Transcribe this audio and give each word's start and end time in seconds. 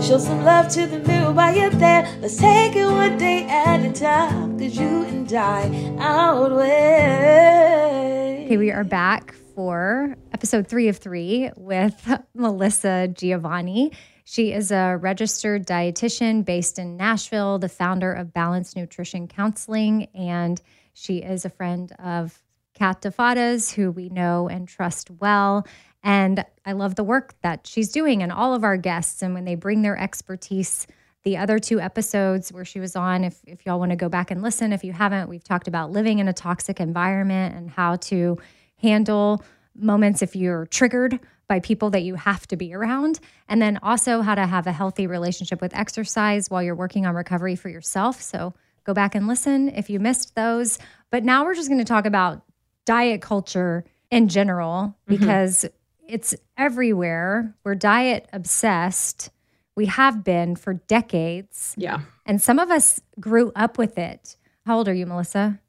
Show 0.00 0.18
some 0.18 0.44
love 0.44 0.68
to 0.70 0.86
the 0.86 1.00
mirror 1.00 1.32
while 1.32 1.54
you're 1.54 1.70
there. 1.70 2.08
Let's 2.20 2.36
take 2.36 2.76
it 2.76 2.84
one 2.84 3.18
day 3.18 3.44
at 3.44 3.84
a 3.84 3.92
time. 3.92 4.56
Cause 4.56 4.76
you 4.76 5.02
and 5.02 5.30
I 5.32 5.96
outweigh. 5.98 7.38
Okay, 8.46 8.56
we 8.56 8.70
are 8.70 8.84
back 8.84 9.34
for 9.56 10.16
episode 10.32 10.68
three 10.68 10.86
of 10.86 10.98
three 10.98 11.50
with 11.56 12.08
Melissa 12.34 13.08
Giovanni. 13.08 13.90
She 14.24 14.52
is 14.52 14.70
a 14.70 14.96
registered 15.00 15.66
dietitian 15.66 16.44
based 16.44 16.78
in 16.78 16.96
Nashville, 16.96 17.58
the 17.58 17.68
founder 17.68 18.12
of 18.12 18.32
Balanced 18.32 18.76
Nutrition 18.76 19.26
Counseling, 19.26 20.06
and 20.14 20.62
she 20.94 21.18
is 21.18 21.44
a 21.44 21.50
friend 21.50 21.90
of 21.98 22.40
Kat 22.74 23.02
DeFadas, 23.02 23.74
who 23.74 23.90
we 23.90 24.08
know 24.08 24.48
and 24.48 24.68
trust 24.68 25.10
well. 25.10 25.66
And 26.08 26.42
I 26.64 26.72
love 26.72 26.94
the 26.94 27.04
work 27.04 27.34
that 27.42 27.66
she's 27.66 27.92
doing 27.92 28.22
and 28.22 28.32
all 28.32 28.54
of 28.54 28.64
our 28.64 28.78
guests. 28.78 29.20
And 29.20 29.34
when 29.34 29.44
they 29.44 29.56
bring 29.56 29.82
their 29.82 29.98
expertise, 29.98 30.86
the 31.22 31.36
other 31.36 31.58
two 31.58 31.80
episodes 31.80 32.50
where 32.50 32.64
she 32.64 32.80
was 32.80 32.96
on, 32.96 33.24
if, 33.24 33.38
if 33.46 33.66
y'all 33.66 33.78
want 33.78 33.90
to 33.90 33.96
go 33.96 34.08
back 34.08 34.30
and 34.30 34.40
listen, 34.40 34.72
if 34.72 34.82
you 34.82 34.94
haven't, 34.94 35.28
we've 35.28 35.44
talked 35.44 35.68
about 35.68 35.92
living 35.92 36.18
in 36.18 36.26
a 36.26 36.32
toxic 36.32 36.80
environment 36.80 37.56
and 37.56 37.68
how 37.68 37.96
to 37.96 38.38
handle 38.80 39.44
moments 39.76 40.22
if 40.22 40.34
you're 40.34 40.64
triggered 40.64 41.20
by 41.46 41.60
people 41.60 41.90
that 41.90 42.04
you 42.04 42.14
have 42.14 42.46
to 42.46 42.56
be 42.56 42.72
around. 42.72 43.20
And 43.46 43.60
then 43.60 43.78
also 43.82 44.22
how 44.22 44.34
to 44.34 44.46
have 44.46 44.66
a 44.66 44.72
healthy 44.72 45.06
relationship 45.06 45.60
with 45.60 45.76
exercise 45.76 46.48
while 46.48 46.62
you're 46.62 46.74
working 46.74 47.04
on 47.04 47.14
recovery 47.14 47.54
for 47.54 47.68
yourself. 47.68 48.22
So 48.22 48.54
go 48.84 48.94
back 48.94 49.14
and 49.14 49.28
listen 49.28 49.68
if 49.68 49.90
you 49.90 50.00
missed 50.00 50.34
those. 50.34 50.78
But 51.10 51.22
now 51.22 51.44
we're 51.44 51.54
just 51.54 51.68
going 51.68 51.80
to 51.80 51.84
talk 51.84 52.06
about 52.06 52.44
diet 52.86 53.20
culture 53.20 53.84
in 54.10 54.28
general 54.28 54.96
mm-hmm. 55.06 55.16
because 55.16 55.66
it's 56.08 56.34
everywhere. 56.56 57.54
We're 57.64 57.74
diet 57.74 58.28
obsessed. 58.32 59.30
We 59.76 59.86
have 59.86 60.24
been 60.24 60.56
for 60.56 60.74
decades. 60.74 61.74
Yeah. 61.76 62.00
And 62.26 62.42
some 62.42 62.58
of 62.58 62.70
us 62.70 63.00
grew 63.20 63.52
up 63.54 63.78
with 63.78 63.96
it. 63.98 64.36
How 64.66 64.78
old 64.78 64.88
are 64.88 64.94
you, 64.94 65.06
Melissa? 65.06 65.60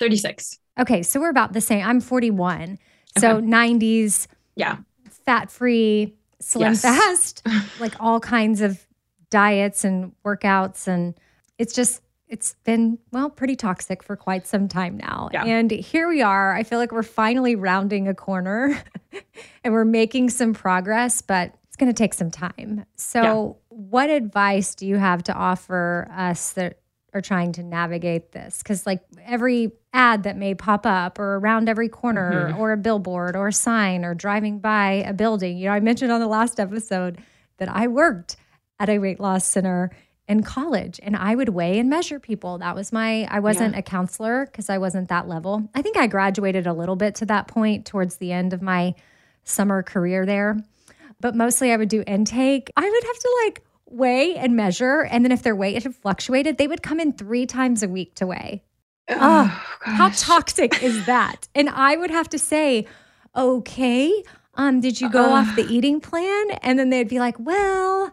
36. 0.00 0.58
Okay, 0.80 1.02
so 1.02 1.20
we're 1.20 1.30
about 1.30 1.52
the 1.52 1.60
same. 1.60 1.86
I'm 1.86 2.00
41. 2.00 2.78
So 3.18 3.36
Okay. 3.36 3.46
90s, 3.46 4.26
Yeah. 4.56 4.78
fat 5.26 5.50
free, 5.50 6.16
slim 6.40 6.72
Yes. 6.72 6.82
fast, 6.82 7.46
like 7.80 7.94
all 8.00 8.18
kinds 8.18 8.60
of 8.60 8.84
diets 9.30 9.84
and 9.84 10.12
workouts. 10.24 10.88
And 10.88 11.14
it's 11.58 11.74
just, 11.74 12.00
it's 12.32 12.56
been, 12.64 12.98
well, 13.12 13.28
pretty 13.28 13.54
toxic 13.54 14.02
for 14.02 14.16
quite 14.16 14.46
some 14.46 14.66
time 14.66 14.96
now. 14.96 15.28
Yeah. 15.34 15.44
And 15.44 15.70
here 15.70 16.08
we 16.08 16.22
are. 16.22 16.54
I 16.54 16.62
feel 16.62 16.78
like 16.78 16.90
we're 16.90 17.02
finally 17.02 17.56
rounding 17.56 18.08
a 18.08 18.14
corner 18.14 18.82
and 19.64 19.74
we're 19.74 19.84
making 19.84 20.30
some 20.30 20.54
progress, 20.54 21.20
but 21.20 21.54
it's 21.66 21.76
going 21.76 21.92
to 21.92 21.96
take 21.96 22.14
some 22.14 22.30
time. 22.30 22.86
So, 22.96 23.58
what 23.68 24.08
advice 24.08 24.74
do 24.74 24.86
you 24.86 24.96
have 24.96 25.22
to 25.24 25.34
offer 25.34 26.08
us 26.10 26.52
that 26.52 26.78
are 27.12 27.20
trying 27.20 27.52
to 27.52 27.62
navigate 27.62 28.32
this? 28.32 28.62
Because, 28.62 28.86
like, 28.86 29.02
every 29.26 29.72
ad 29.92 30.22
that 30.22 30.38
may 30.38 30.54
pop 30.54 30.86
up 30.86 31.18
or 31.18 31.36
around 31.36 31.68
every 31.68 31.90
corner 31.90 32.48
Mm-hmm. 32.48 32.58
or 32.60 32.72
a 32.72 32.78
billboard 32.78 33.36
or 33.36 33.48
a 33.48 33.52
sign 33.52 34.06
or 34.06 34.14
driving 34.14 34.58
by 34.58 35.04
a 35.06 35.12
building, 35.12 35.58
you 35.58 35.66
know, 35.66 35.72
I 35.72 35.80
mentioned 35.80 36.10
on 36.10 36.20
the 36.20 36.26
last 36.26 36.58
episode 36.58 37.18
that 37.58 37.68
I 37.68 37.88
worked 37.88 38.36
at 38.80 38.88
a 38.88 38.98
weight 38.98 39.20
loss 39.20 39.44
center 39.44 39.90
in 40.28 40.42
college 40.42 41.00
and 41.02 41.16
I 41.16 41.34
would 41.34 41.48
weigh 41.50 41.78
and 41.78 41.90
measure 41.90 42.20
people. 42.20 42.58
That 42.58 42.74
was 42.74 42.92
my, 42.92 43.24
I 43.30 43.40
wasn't 43.40 43.74
Yeah. 43.74 43.80
a 43.80 43.82
counselor 43.82 44.46
because 44.46 44.70
I 44.70 44.78
wasn't 44.78 45.08
that 45.08 45.28
level. 45.28 45.68
I 45.74 45.82
think 45.82 45.96
I 45.96 46.06
graduated 46.06 46.66
a 46.66 46.72
little 46.72 46.96
bit 46.96 47.14
to 47.16 47.26
that 47.26 47.48
point 47.48 47.86
towards 47.86 48.16
the 48.16 48.32
end 48.32 48.52
of 48.52 48.62
my 48.62 48.94
summer 49.44 49.82
career 49.82 50.24
there. 50.24 50.58
But 51.20 51.34
mostly 51.34 51.72
I 51.72 51.76
would 51.76 51.88
do 51.88 52.02
intake. 52.06 52.70
I 52.76 52.88
would 52.88 53.04
have 53.04 53.18
to 53.18 53.42
like 53.44 53.62
weigh 53.90 54.36
and 54.36 54.56
measure. 54.56 55.00
And 55.02 55.24
then 55.24 55.32
if 55.32 55.42
their 55.42 55.56
weight 55.56 55.82
had 55.82 55.94
fluctuated, 55.94 56.56
they 56.56 56.68
would 56.68 56.82
come 56.82 57.00
in 57.00 57.12
three 57.12 57.44
times 57.46 57.82
a 57.82 57.88
week 57.88 58.14
to 58.16 58.26
weigh. 58.26 58.62
Oh, 59.08 59.44
how 59.80 60.08
toxic 60.10 60.82
is 60.82 61.04
that? 61.06 61.48
And 61.54 61.68
I 61.68 61.96
would 61.96 62.10
have 62.10 62.28
to 62.30 62.38
say, 62.38 62.86
okay, 63.36 64.22
um, 64.54 64.80
did 64.80 65.00
you 65.00 65.10
go 65.10 65.32
off 65.32 65.56
the 65.56 65.66
eating 65.66 66.00
plan? 66.00 66.50
And 66.62 66.78
then 66.78 66.90
they'd 66.90 67.08
be 67.08 67.18
like, 67.18 67.36
well, 67.38 68.12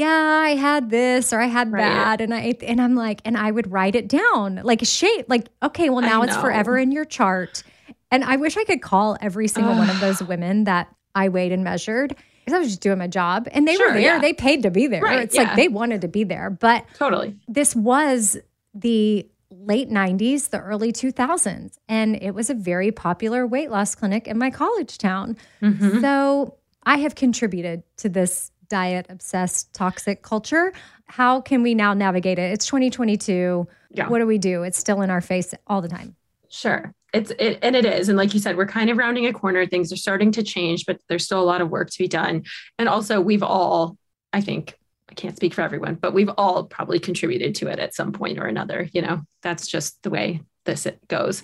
yeah, 0.00 0.40
I 0.42 0.54
had 0.56 0.90
this 0.90 1.32
or 1.32 1.40
I 1.40 1.46
had 1.46 1.70
Right. 1.72 1.82
that. 1.82 2.20
And 2.20 2.34
I 2.34 2.54
and 2.66 2.80
I'm 2.80 2.94
like, 2.94 3.20
and 3.24 3.36
I 3.36 3.50
would 3.50 3.70
write 3.70 3.94
it 3.94 4.08
down 4.08 4.60
like 4.64 4.82
a 4.82 4.86
shape, 4.86 5.26
like, 5.28 5.48
okay, 5.62 5.90
well, 5.90 6.00
now 6.02 6.22
it's 6.22 6.36
forever 6.36 6.78
in 6.78 6.90
your 6.92 7.04
chart. 7.04 7.62
And 8.10 8.24
I 8.24 8.36
wish 8.36 8.56
I 8.56 8.64
could 8.64 8.82
call 8.82 9.16
every 9.20 9.46
single 9.46 9.74
one 9.76 9.88
of 9.90 10.00
those 10.00 10.22
women 10.22 10.64
that 10.64 10.88
I 11.14 11.28
weighed 11.28 11.52
and 11.52 11.62
measured. 11.62 12.16
Because 12.44 12.56
I 12.56 12.58
was 12.58 12.68
just 12.68 12.80
doing 12.80 12.98
my 12.98 13.06
job 13.06 13.46
and 13.52 13.68
they 13.68 13.76
were 13.76 13.92
there. 13.92 14.00
yeah. 14.00 14.18
They 14.18 14.32
paid 14.32 14.62
to 14.64 14.70
be 14.70 14.86
there. 14.86 15.02
Right, 15.02 15.20
it's 15.20 15.34
yeah. 15.36 15.42
like 15.42 15.56
they 15.56 15.68
wanted 15.68 16.00
to 16.00 16.08
be 16.08 16.24
there. 16.24 16.50
But 16.50 16.84
Totally. 16.94 17.36
this 17.46 17.76
was 17.76 18.36
the 18.74 19.28
late 19.50 19.90
90s, 19.90 20.48
the 20.48 20.58
early 20.60 20.92
2000s, 20.92 21.76
and 21.88 22.16
it 22.20 22.32
was 22.34 22.48
a 22.50 22.54
very 22.54 22.90
popular 22.90 23.46
weight 23.46 23.70
loss 23.70 23.94
clinic 23.94 24.26
in 24.26 24.38
my 24.38 24.50
college 24.50 24.96
town. 24.98 25.36
Mm-hmm. 25.62 26.00
So 26.00 26.56
I 26.84 26.96
have 26.98 27.14
contributed 27.14 27.82
to 27.98 28.08
this 28.08 28.50
diet 28.70 29.04
obsessed 29.10 29.74
toxic 29.74 30.22
culture. 30.22 30.72
How 31.04 31.42
can 31.42 31.62
we 31.62 31.74
now 31.74 31.92
navigate 31.92 32.38
it? 32.38 32.52
It's 32.52 32.64
2022. 32.64 33.68
Yeah. 33.90 34.08
What 34.08 34.20
do 34.20 34.26
we 34.26 34.38
do? 34.38 34.62
It's 34.62 34.78
still 34.78 35.02
in 35.02 35.10
our 35.10 35.20
face 35.20 35.52
all 35.66 35.82
the 35.82 35.88
time. 35.88 36.16
Sure. 36.48 36.94
It's 37.12 37.32
it 37.32 37.58
and 37.62 37.74
it 37.76 37.84
is. 37.84 38.08
And 38.08 38.16
like 38.16 38.32
you 38.32 38.40
said, 38.40 38.56
we're 38.56 38.66
kind 38.66 38.88
of 38.88 38.96
rounding 38.96 39.26
a 39.26 39.32
corner. 39.32 39.66
Things 39.66 39.92
are 39.92 39.96
starting 39.96 40.32
to 40.32 40.42
change, 40.42 40.86
but 40.86 41.00
there's 41.08 41.24
still 41.24 41.42
a 41.42 41.44
lot 41.44 41.60
of 41.60 41.68
work 41.68 41.90
to 41.90 41.98
be 41.98 42.08
done. 42.08 42.44
And 42.78 42.88
also 42.88 43.20
we've 43.20 43.42
all, 43.42 43.98
I 44.32 44.40
think, 44.40 44.78
I 45.10 45.14
can't 45.14 45.36
speak 45.36 45.54
for 45.54 45.62
everyone, 45.62 45.96
but 45.96 46.14
we've 46.14 46.30
all 46.38 46.64
probably 46.64 47.00
contributed 47.00 47.56
to 47.56 47.66
it 47.66 47.80
at 47.80 47.94
some 47.94 48.12
point 48.12 48.38
or 48.38 48.46
another. 48.46 48.88
You 48.92 49.02
know, 49.02 49.22
that's 49.42 49.66
just 49.66 50.00
the 50.04 50.10
way 50.10 50.40
this 50.64 50.86
it 50.86 51.06
goes 51.08 51.42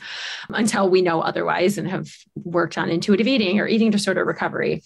until 0.50 0.88
we 0.88 1.02
know 1.02 1.20
otherwise 1.20 1.78
and 1.78 1.88
have 1.88 2.08
worked 2.36 2.78
on 2.78 2.90
intuitive 2.90 3.26
eating 3.26 3.58
or 3.60 3.66
eating 3.66 3.90
disorder 3.90 4.24
recovery. 4.24 4.82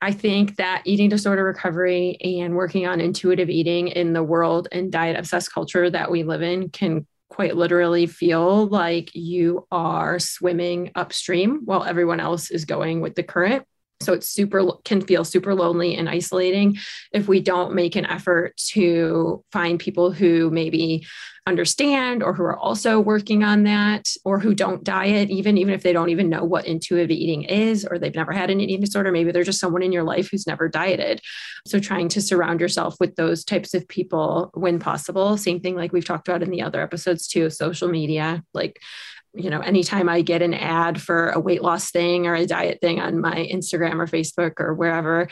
I 0.00 0.12
think 0.12 0.56
that 0.56 0.82
eating 0.84 1.08
disorder 1.08 1.44
recovery 1.44 2.18
and 2.20 2.54
working 2.54 2.86
on 2.86 3.00
intuitive 3.00 3.48
eating 3.48 3.88
in 3.88 4.12
the 4.12 4.22
world 4.22 4.68
and 4.70 4.92
diet 4.92 5.18
obsessed 5.18 5.52
culture 5.52 5.88
that 5.88 6.10
we 6.10 6.24
live 6.24 6.42
in 6.42 6.68
can 6.68 7.06
quite 7.30 7.56
literally 7.56 8.06
feel 8.06 8.66
like 8.66 9.14
you 9.14 9.66
are 9.72 10.18
swimming 10.18 10.92
upstream 10.94 11.62
while 11.64 11.84
everyone 11.84 12.20
else 12.20 12.50
is 12.50 12.64
going 12.64 13.00
with 13.00 13.14
the 13.14 13.22
current. 13.22 13.66
So 14.04 14.12
it's 14.12 14.28
super 14.28 14.64
can 14.84 15.00
feel 15.00 15.24
super 15.24 15.54
lonely 15.54 15.96
and 15.96 16.08
isolating 16.08 16.76
if 17.12 17.28
we 17.28 17.40
don't 17.40 17.74
make 17.74 17.96
an 17.96 18.06
effort 18.06 18.56
to 18.72 19.44
find 19.52 19.78
people 19.78 20.12
who 20.12 20.50
maybe 20.50 21.06
understand 21.46 22.22
or 22.22 22.32
who 22.32 22.42
are 22.42 22.58
also 22.58 22.98
working 22.98 23.44
on 23.44 23.64
that 23.64 24.08
or 24.24 24.40
who 24.40 24.54
don't 24.54 24.82
diet 24.82 25.28
even 25.30 25.58
even 25.58 25.74
if 25.74 25.82
they 25.82 25.92
don't 25.92 26.08
even 26.08 26.30
know 26.30 26.42
what 26.42 26.66
intuitive 26.66 27.10
eating 27.10 27.42
is 27.42 27.84
or 27.84 27.98
they've 27.98 28.14
never 28.14 28.32
had 28.32 28.48
an 28.48 28.60
eating 28.60 28.80
disorder. 28.80 29.12
Maybe 29.12 29.30
they're 29.30 29.44
just 29.44 29.60
someone 29.60 29.82
in 29.82 29.92
your 29.92 30.04
life 30.04 30.30
who's 30.30 30.46
never 30.46 30.68
dieted. 30.68 31.20
So 31.66 31.78
trying 31.78 32.08
to 32.10 32.22
surround 32.22 32.60
yourself 32.60 32.96
with 32.98 33.16
those 33.16 33.44
types 33.44 33.74
of 33.74 33.86
people 33.88 34.50
when 34.54 34.78
possible. 34.78 35.36
Same 35.36 35.60
thing 35.60 35.76
like 35.76 35.92
we've 35.92 36.04
talked 36.04 36.28
about 36.28 36.42
in 36.42 36.50
the 36.50 36.62
other 36.62 36.80
episodes 36.80 37.26
too 37.28 37.50
social 37.50 37.88
media 37.88 38.42
like 38.54 38.80
you 39.34 39.50
know, 39.50 39.60
anytime 39.60 40.08
I 40.08 40.22
get 40.22 40.42
an 40.42 40.54
ad 40.54 41.00
for 41.00 41.30
a 41.30 41.40
weight 41.40 41.62
loss 41.62 41.90
thing 41.90 42.26
or 42.26 42.34
a 42.34 42.46
diet 42.46 42.78
thing 42.80 43.00
on 43.00 43.20
my 43.20 43.48
Instagram 43.52 43.94
or 43.94 44.06
Facebook 44.06 44.60
or 44.60 44.74
wherever, 44.74 45.28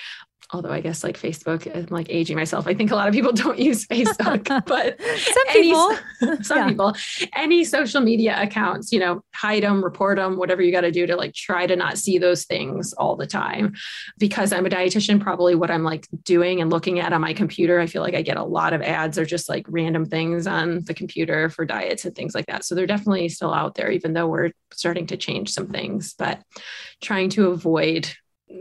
although 0.52 0.70
I 0.70 0.80
guess 0.80 1.02
like 1.02 1.18
Facebook, 1.18 1.66
I'm 1.74 1.86
like 1.86 2.08
aging 2.10 2.36
myself. 2.36 2.66
I 2.66 2.74
think 2.74 2.90
a 2.90 2.94
lot 2.94 3.08
of 3.08 3.14
people 3.14 3.32
don't 3.44 3.58
use 3.58 3.86
Facebook, 3.86 4.44
but 4.66 5.00
Some 5.00 5.44
any- 5.48 5.62
people. 5.62 5.96
some 6.42 6.58
Yeah. 6.58 6.68
people, 6.68 6.94
any 7.34 7.64
social 7.64 8.00
media 8.00 8.40
accounts, 8.40 8.92
you 8.92 9.00
know, 9.00 9.24
hide 9.34 9.62
them, 9.62 9.82
report 9.82 10.18
them, 10.18 10.36
whatever 10.36 10.62
you 10.62 10.70
got 10.70 10.82
to 10.82 10.90
do 10.92 11.06
to 11.06 11.16
like 11.16 11.34
try 11.34 11.66
to 11.66 11.74
not 11.74 11.98
see 11.98 12.18
those 12.18 12.44
things 12.44 12.92
all 12.92 13.16
the 13.16 13.26
time. 13.26 13.74
Because 14.18 14.52
I'm 14.52 14.66
a 14.66 14.70
dietitian, 14.70 15.20
probably 15.20 15.54
what 15.54 15.70
I'm 15.70 15.84
like 15.84 16.06
doing 16.24 16.60
and 16.60 16.70
looking 16.70 17.00
at 17.00 17.12
on 17.12 17.20
my 17.20 17.32
computer, 17.32 17.80
I 17.80 17.86
feel 17.86 18.02
like 18.02 18.14
I 18.14 18.22
get 18.22 18.36
a 18.36 18.44
lot 18.44 18.72
of 18.72 18.82
ads 18.82 19.18
or 19.18 19.24
just 19.24 19.48
like 19.48 19.64
random 19.68 20.04
things 20.04 20.46
on 20.46 20.84
the 20.84 20.94
computer 20.94 21.48
for 21.48 21.64
diets 21.64 22.04
and 22.04 22.14
things 22.14 22.34
like 22.34 22.46
that. 22.46 22.64
So 22.64 22.74
they're 22.74 22.86
definitely 22.86 23.28
still 23.30 23.52
out 23.54 23.74
there, 23.74 23.90
even 23.90 24.12
though 24.12 24.26
we're 24.28 24.50
starting 24.72 25.06
to 25.08 25.16
change 25.16 25.50
some 25.50 25.68
things, 25.68 26.14
but 26.18 26.40
trying 27.00 27.30
to 27.30 27.48
avoid 27.48 28.12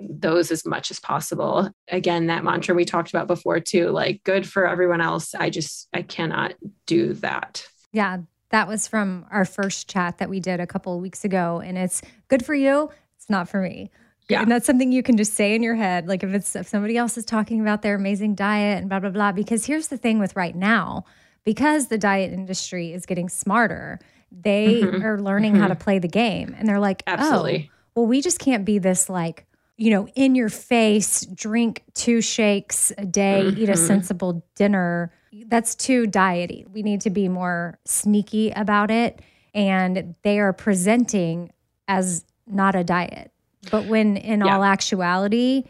those 0.09 0.51
as 0.51 0.65
much 0.65 0.91
as 0.91 0.99
possible. 0.99 1.69
Again, 1.89 2.27
that 2.27 2.43
mantra 2.43 2.73
we 2.75 2.85
talked 2.85 3.09
about 3.09 3.27
before 3.27 3.59
too, 3.59 3.89
like 3.89 4.23
good 4.23 4.47
for 4.47 4.67
everyone 4.67 5.01
else. 5.01 5.33
I 5.35 5.49
just, 5.49 5.87
I 5.93 6.01
cannot 6.01 6.53
do 6.85 7.13
that. 7.15 7.65
Yeah, 7.91 8.19
that 8.49 8.67
was 8.67 8.87
from 8.87 9.25
our 9.31 9.45
first 9.45 9.89
chat 9.89 10.17
that 10.19 10.29
we 10.29 10.39
did 10.39 10.59
a 10.59 10.67
couple 10.67 10.95
of 10.95 11.01
weeks 11.01 11.23
ago. 11.25 11.61
And 11.63 11.77
it's 11.77 12.01
good 12.27 12.45
for 12.45 12.53
you. 12.55 12.89
It's 13.17 13.29
not 13.29 13.49
for 13.49 13.61
me. 13.61 13.91
Yeah. 14.29 14.41
And 14.41 14.51
that's 14.51 14.65
something 14.65 14.91
you 14.91 15.03
can 15.03 15.17
just 15.17 15.33
say 15.33 15.55
in 15.55 15.63
your 15.63 15.75
head. 15.75 16.07
Like 16.07 16.23
if 16.23 16.33
it's 16.33 16.55
if 16.55 16.67
somebody 16.67 16.95
else 16.97 17.17
is 17.17 17.25
talking 17.25 17.59
about 17.59 17.81
their 17.81 17.95
amazing 17.95 18.35
diet 18.35 18.79
and 18.79 18.89
blah, 18.89 18.99
blah, 18.99 19.09
blah. 19.09 19.31
Because 19.33 19.65
here's 19.65 19.87
the 19.87 19.97
thing 19.97 20.19
with 20.19 20.35
right 20.35 20.55
now, 20.55 21.03
because 21.43 21.87
the 21.87 21.97
diet 21.97 22.31
industry 22.31 22.93
is 22.93 23.05
getting 23.05 23.27
smarter, 23.27 23.99
they 24.31 24.81
Mhm. 24.83 25.03
are 25.03 25.19
learning 25.21 25.55
how 25.55 25.67
to 25.67 25.75
play 25.75 25.99
the 25.99 26.07
game. 26.07 26.55
And 26.57 26.67
they're 26.67 26.79
like, 26.79 27.03
Absolutely. 27.07 27.69
oh, 27.71 27.77
well, 27.95 28.05
we 28.05 28.21
just 28.21 28.39
can't 28.39 28.63
be 28.63 28.79
this 28.79 29.09
like, 29.09 29.45
you 29.81 29.89
know, 29.89 30.07
in 30.13 30.35
your 30.35 30.47
face, 30.47 31.25
drink 31.25 31.83
two 31.95 32.21
shakes 32.21 32.93
a 32.99 33.05
day, 33.05 33.47
eat 33.47 33.67
a 33.67 33.71
Mhm. 33.71 33.87
sensible 33.87 34.45
dinner. 34.53 35.11
That's 35.47 35.73
too 35.73 36.05
diety. 36.05 36.67
We 36.71 36.83
need 36.83 37.01
to 37.01 37.09
be 37.09 37.27
more 37.27 37.79
sneaky 37.85 38.51
about 38.51 38.91
it. 38.91 39.21
And 39.55 40.13
they 40.21 40.39
are 40.39 40.53
presenting 40.53 41.49
as 41.87 42.25
not 42.45 42.75
a 42.75 42.83
diet. 42.83 43.31
But 43.71 43.85
when 43.87 44.17
in 44.17 44.41
Yeah. 44.41 44.55
all 44.55 44.63
actuality, 44.63 45.63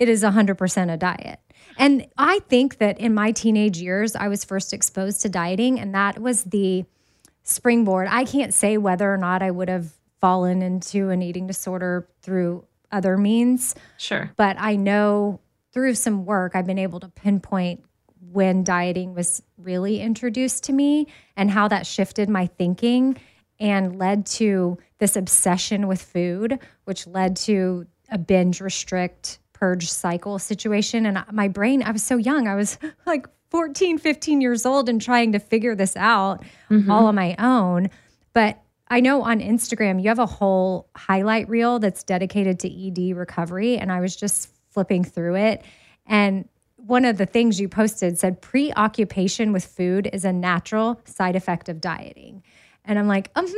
it 0.00 0.08
is 0.08 0.24
100% 0.24 0.90
a 0.90 0.96
diet. 0.96 1.38
And 1.78 2.08
I 2.18 2.40
think 2.48 2.78
that 2.78 2.98
in 2.98 3.14
my 3.14 3.30
teenage 3.30 3.80
years, 3.80 4.16
I 4.16 4.26
was 4.26 4.44
first 4.44 4.72
exposed 4.72 5.22
to 5.22 5.28
dieting, 5.28 5.78
and 5.78 5.94
that 5.94 6.18
was 6.20 6.42
the 6.42 6.84
springboard. 7.44 8.08
I 8.10 8.24
can't 8.24 8.52
say 8.52 8.76
whether 8.76 9.14
or 9.14 9.18
not 9.18 9.40
I 9.40 9.52
would 9.52 9.68
have 9.68 9.92
fallen 10.20 10.62
into 10.62 11.10
an 11.10 11.22
eating 11.22 11.46
disorder 11.46 12.08
through 12.22 12.64
other 12.92 13.16
means, 13.16 13.74
Sure. 13.96 14.30
but 14.36 14.56
I 14.58 14.76
know 14.76 15.40
through 15.72 15.94
some 15.94 16.24
work, 16.24 16.52
I've 16.54 16.66
been 16.66 16.78
able 16.78 17.00
to 17.00 17.08
pinpoint 17.08 17.82
when 18.30 18.64
dieting 18.64 19.14
was 19.14 19.42
really 19.58 20.00
introduced 20.00 20.64
to 20.64 20.72
me 20.72 21.06
and 21.36 21.50
how 21.50 21.68
that 21.68 21.86
shifted 21.86 22.28
my 22.28 22.46
thinking 22.46 23.16
and 23.58 23.98
led 23.98 24.26
to 24.26 24.78
this 24.98 25.16
obsession 25.16 25.86
with 25.86 26.02
food, 26.02 26.58
which 26.84 27.06
led 27.06 27.36
to 27.36 27.86
a 28.10 28.18
binge 28.18 28.60
restrict 28.60 29.38
purge 29.52 29.88
cycle 29.90 30.38
situation. 30.38 31.06
And 31.06 31.24
my 31.30 31.48
brain, 31.48 31.82
I 31.82 31.92
was 31.92 32.02
so 32.02 32.16
young, 32.16 32.48
I 32.48 32.54
was 32.54 32.78
like 33.06 33.26
14, 33.50 33.98
15 33.98 34.40
years 34.40 34.66
old 34.66 34.88
and 34.88 35.00
trying 35.00 35.32
to 35.32 35.38
figure 35.38 35.74
this 35.74 35.96
out 35.96 36.42
mm-hmm. 36.70 36.90
all 36.90 37.06
on 37.06 37.14
my 37.14 37.36
own. 37.38 37.90
But 38.32 38.60
I 38.92 39.00
know 39.00 39.22
on 39.22 39.40
Instagram, 39.40 40.02
you 40.02 40.10
have 40.10 40.18
a 40.18 40.26
whole 40.26 40.86
highlight 40.94 41.48
reel 41.48 41.78
that's 41.78 42.02
dedicated 42.02 42.60
to 42.60 42.68
ED 42.68 43.16
recovery. 43.16 43.78
And 43.78 43.90
I 43.90 44.00
was 44.00 44.14
just 44.14 44.50
flipping 44.68 45.02
through 45.02 45.36
it. 45.36 45.64
And 46.04 46.46
one 46.76 47.06
of 47.06 47.16
the 47.16 47.24
things 47.24 47.58
you 47.58 47.70
posted 47.70 48.18
said 48.18 48.42
preoccupation 48.42 49.50
with 49.50 49.64
food 49.64 50.10
is 50.12 50.26
a 50.26 50.32
natural 50.32 51.00
side 51.06 51.36
effect 51.36 51.70
of 51.70 51.80
dieting. 51.80 52.42
And 52.84 52.98
I'm 52.98 53.08
like, 53.08 53.30
um, 53.34 53.50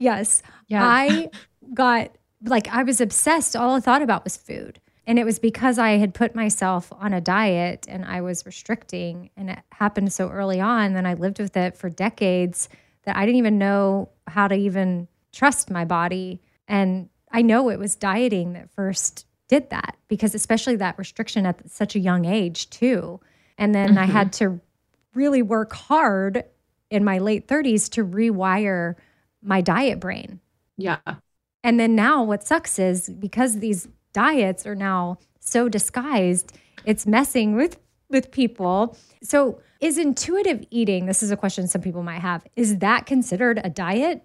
yes. 0.00 0.42
Yeah. 0.66 0.84
I 0.84 1.30
got 1.72 2.10
like, 2.42 2.66
I 2.66 2.82
was 2.82 3.00
obsessed. 3.00 3.54
All 3.54 3.76
I 3.76 3.80
thought 3.80 4.02
about 4.02 4.24
was 4.24 4.36
food. 4.36 4.80
And 5.06 5.20
it 5.20 5.24
was 5.24 5.38
because 5.38 5.78
I 5.78 5.98
had 5.98 6.14
put 6.14 6.34
myself 6.34 6.92
on 6.98 7.12
a 7.12 7.20
diet 7.20 7.86
and 7.88 8.04
I 8.04 8.22
was 8.22 8.44
restricting, 8.44 9.30
and 9.36 9.50
it 9.50 9.58
happened 9.70 10.12
so 10.12 10.30
early 10.30 10.60
on. 10.60 10.94
Then 10.94 11.06
I 11.06 11.14
lived 11.14 11.38
with 11.38 11.56
it 11.56 11.76
for 11.76 11.88
decades 11.90 12.68
that 13.04 13.14
I 13.14 13.24
didn't 13.24 13.38
even 13.38 13.58
know 13.58 14.08
how 14.26 14.48
to 14.48 14.54
even 14.54 15.08
trust 15.32 15.70
my 15.70 15.84
body. 15.84 16.40
And 16.68 17.08
I 17.30 17.42
know 17.42 17.68
it 17.68 17.78
was 17.78 17.96
dieting 17.96 18.52
that 18.54 18.70
first 18.70 19.26
did 19.48 19.70
that 19.70 19.96
because, 20.08 20.34
especially 20.34 20.76
that 20.76 20.98
restriction 20.98 21.46
at 21.46 21.70
such 21.70 21.94
a 21.94 22.00
young 22.00 22.24
age, 22.24 22.70
too. 22.70 23.20
And 23.58 23.74
then 23.74 23.98
I 23.98 24.06
had 24.06 24.32
mm-hmm. 24.32 24.56
to 24.56 24.60
really 25.14 25.42
work 25.42 25.72
hard 25.72 26.44
in 26.90 27.04
my 27.04 27.18
late 27.18 27.46
30s 27.46 27.90
to 27.90 28.04
rewire 28.04 28.94
my 29.42 29.60
diet 29.60 30.00
brain. 30.00 30.40
Yeah. 30.76 30.98
And 31.62 31.78
then 31.78 31.94
now 31.94 32.22
what 32.22 32.42
sucks 32.44 32.78
is 32.78 33.08
because 33.08 33.58
these 33.58 33.88
diets 34.12 34.66
are 34.66 34.74
now 34.74 35.18
so 35.40 35.68
disguised, 35.68 36.56
it's 36.84 37.06
messing 37.06 37.54
with 37.54 37.78
with 38.10 38.30
people. 38.30 38.96
So 39.22 39.60
Is 39.84 39.98
intuitive 39.98 40.64
eating, 40.70 41.04
this 41.04 41.22
is 41.22 41.30
a 41.30 41.36
question 41.36 41.68
some 41.68 41.82
people 41.82 42.02
might 42.02 42.20
have, 42.20 42.42
is 42.56 42.78
that 42.78 43.04
considered 43.04 43.60
a 43.62 43.68
diet? 43.68 44.22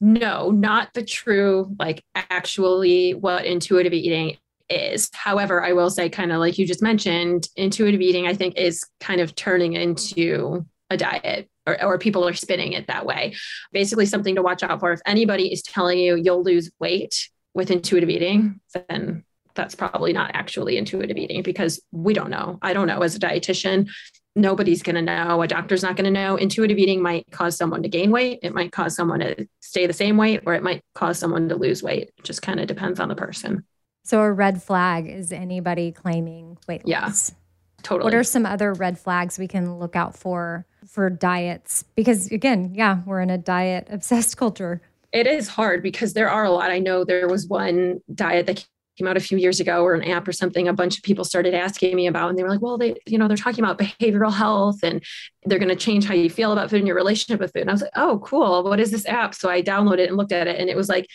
No, 0.00 0.50
not 0.50 0.92
the 0.94 1.04
true, 1.04 1.76
like 1.78 2.02
actually 2.16 3.14
what 3.14 3.44
intuitive 3.44 3.92
eating 3.92 4.36
is. 4.68 5.08
However, 5.14 5.62
I 5.62 5.74
will 5.74 5.90
say, 5.90 6.08
kind 6.08 6.32
of 6.32 6.40
like 6.40 6.58
you 6.58 6.66
just 6.66 6.82
mentioned, 6.82 7.46
intuitive 7.54 8.00
eating, 8.00 8.26
I 8.26 8.34
think, 8.34 8.56
is 8.56 8.84
kind 8.98 9.20
of 9.20 9.36
turning 9.36 9.74
into 9.74 10.66
a 10.90 10.96
diet. 10.96 11.48
Or, 11.68 11.84
or 11.84 11.98
people 11.98 12.26
are 12.26 12.34
spinning 12.34 12.72
it 12.72 12.88
that 12.88 13.06
way. 13.06 13.36
Basically, 13.70 14.06
something 14.06 14.34
to 14.34 14.42
watch 14.42 14.64
out 14.64 14.80
for. 14.80 14.92
If 14.92 15.00
anybody 15.06 15.52
is 15.52 15.62
telling 15.62 16.00
you 16.00 16.16
you'll 16.16 16.42
lose 16.42 16.68
weight 16.80 17.28
with 17.54 17.70
intuitive 17.70 18.10
eating, 18.10 18.58
then 18.74 19.22
that's 19.54 19.76
probably 19.76 20.12
not 20.12 20.32
actually 20.34 20.78
intuitive 20.78 21.16
eating 21.16 21.42
because 21.42 21.80
we 21.92 22.14
don't 22.14 22.30
know. 22.30 22.58
I 22.62 22.72
don't 22.72 22.86
know 22.86 23.02
as 23.02 23.14
a 23.14 23.20
dietitian. 23.20 23.88
Nobody's 24.36 24.82
going 24.82 24.94
to 24.96 25.02
know. 25.02 25.42
A 25.42 25.48
doctor's 25.48 25.82
not 25.82 25.96
going 25.96 26.04
to 26.04 26.10
know. 26.10 26.36
Intuitive 26.36 26.78
eating 26.78 27.02
might 27.02 27.26
cause 27.30 27.56
someone 27.56 27.82
to 27.82 27.88
gain 27.88 28.10
weight. 28.10 28.38
It 28.42 28.54
might 28.54 28.70
cause 28.70 28.94
someone 28.94 29.20
to 29.20 29.46
stay 29.60 29.86
the 29.86 29.92
same 29.92 30.16
weight, 30.16 30.42
or 30.46 30.54
it 30.54 30.62
might 30.62 30.82
cause 30.94 31.18
someone 31.18 31.48
to 31.48 31.56
lose 31.56 31.82
weight. 31.82 32.12
It 32.16 32.24
just 32.24 32.40
kind 32.40 32.60
of 32.60 32.66
depends 32.66 33.00
on 33.00 33.08
the 33.08 33.16
person. 33.16 33.64
So 34.04 34.20
a 34.20 34.32
red 34.32 34.62
flag 34.62 35.08
is 35.08 35.32
anybody 35.32 35.92
claiming 35.92 36.58
weight 36.68 36.86
loss. 36.86 37.30
Yeah, 37.30 37.36
totally. 37.82 38.04
What 38.04 38.14
are 38.14 38.24
some 38.24 38.46
other 38.46 38.72
red 38.72 38.98
flags 38.98 39.38
we 39.38 39.48
can 39.48 39.78
look 39.78 39.96
out 39.96 40.16
for 40.16 40.66
for 40.86 41.10
diets? 41.10 41.84
Because 41.96 42.30
again, 42.30 42.72
yeah, 42.74 43.00
we're 43.06 43.20
in 43.20 43.30
a 43.30 43.38
diet 43.38 43.88
obsessed 43.90 44.36
culture. 44.36 44.80
It 45.12 45.26
is 45.26 45.48
hard 45.48 45.82
because 45.82 46.12
there 46.12 46.30
are 46.30 46.44
a 46.44 46.50
lot. 46.50 46.70
I 46.70 46.78
know 46.78 47.04
there 47.04 47.28
was 47.28 47.46
one 47.46 48.00
diet 48.14 48.46
that 48.46 48.66
came 49.00 49.08
out 49.08 49.16
a 49.16 49.20
few 49.20 49.38
years 49.38 49.60
ago 49.60 49.82
or 49.82 49.94
an 49.94 50.04
app 50.04 50.28
or 50.28 50.32
something 50.32 50.68
a 50.68 50.72
bunch 50.74 50.98
of 50.98 51.02
people 51.02 51.24
started 51.24 51.54
asking 51.54 51.96
me 51.96 52.06
about 52.06 52.28
and 52.28 52.38
they 52.38 52.42
were 52.42 52.50
like 52.50 52.60
well 52.60 52.76
they 52.76 52.94
you 53.06 53.16
know 53.16 53.26
they're 53.26 53.36
talking 53.36 53.64
about 53.64 53.78
behavioral 53.78 54.32
health 54.32 54.82
and 54.82 55.02
they're 55.44 55.58
going 55.58 55.70
to 55.70 55.76
change 55.76 56.04
how 56.04 56.12
you 56.12 56.28
feel 56.28 56.52
about 56.52 56.68
food 56.68 56.80
and 56.80 56.86
your 56.86 56.96
relationship 56.96 57.40
with 57.40 57.50
food 57.52 57.62
and 57.62 57.70
i 57.70 57.72
was 57.72 57.80
like 57.80 57.90
oh 57.96 58.20
cool 58.22 58.62
what 58.62 58.78
is 58.78 58.90
this 58.90 59.06
app 59.06 59.34
so 59.34 59.48
i 59.48 59.62
downloaded 59.62 60.00
it 60.00 60.08
and 60.08 60.18
looked 60.18 60.32
at 60.32 60.46
it 60.46 60.60
and 60.60 60.68
it 60.68 60.76
was 60.76 60.88
like 60.88 61.06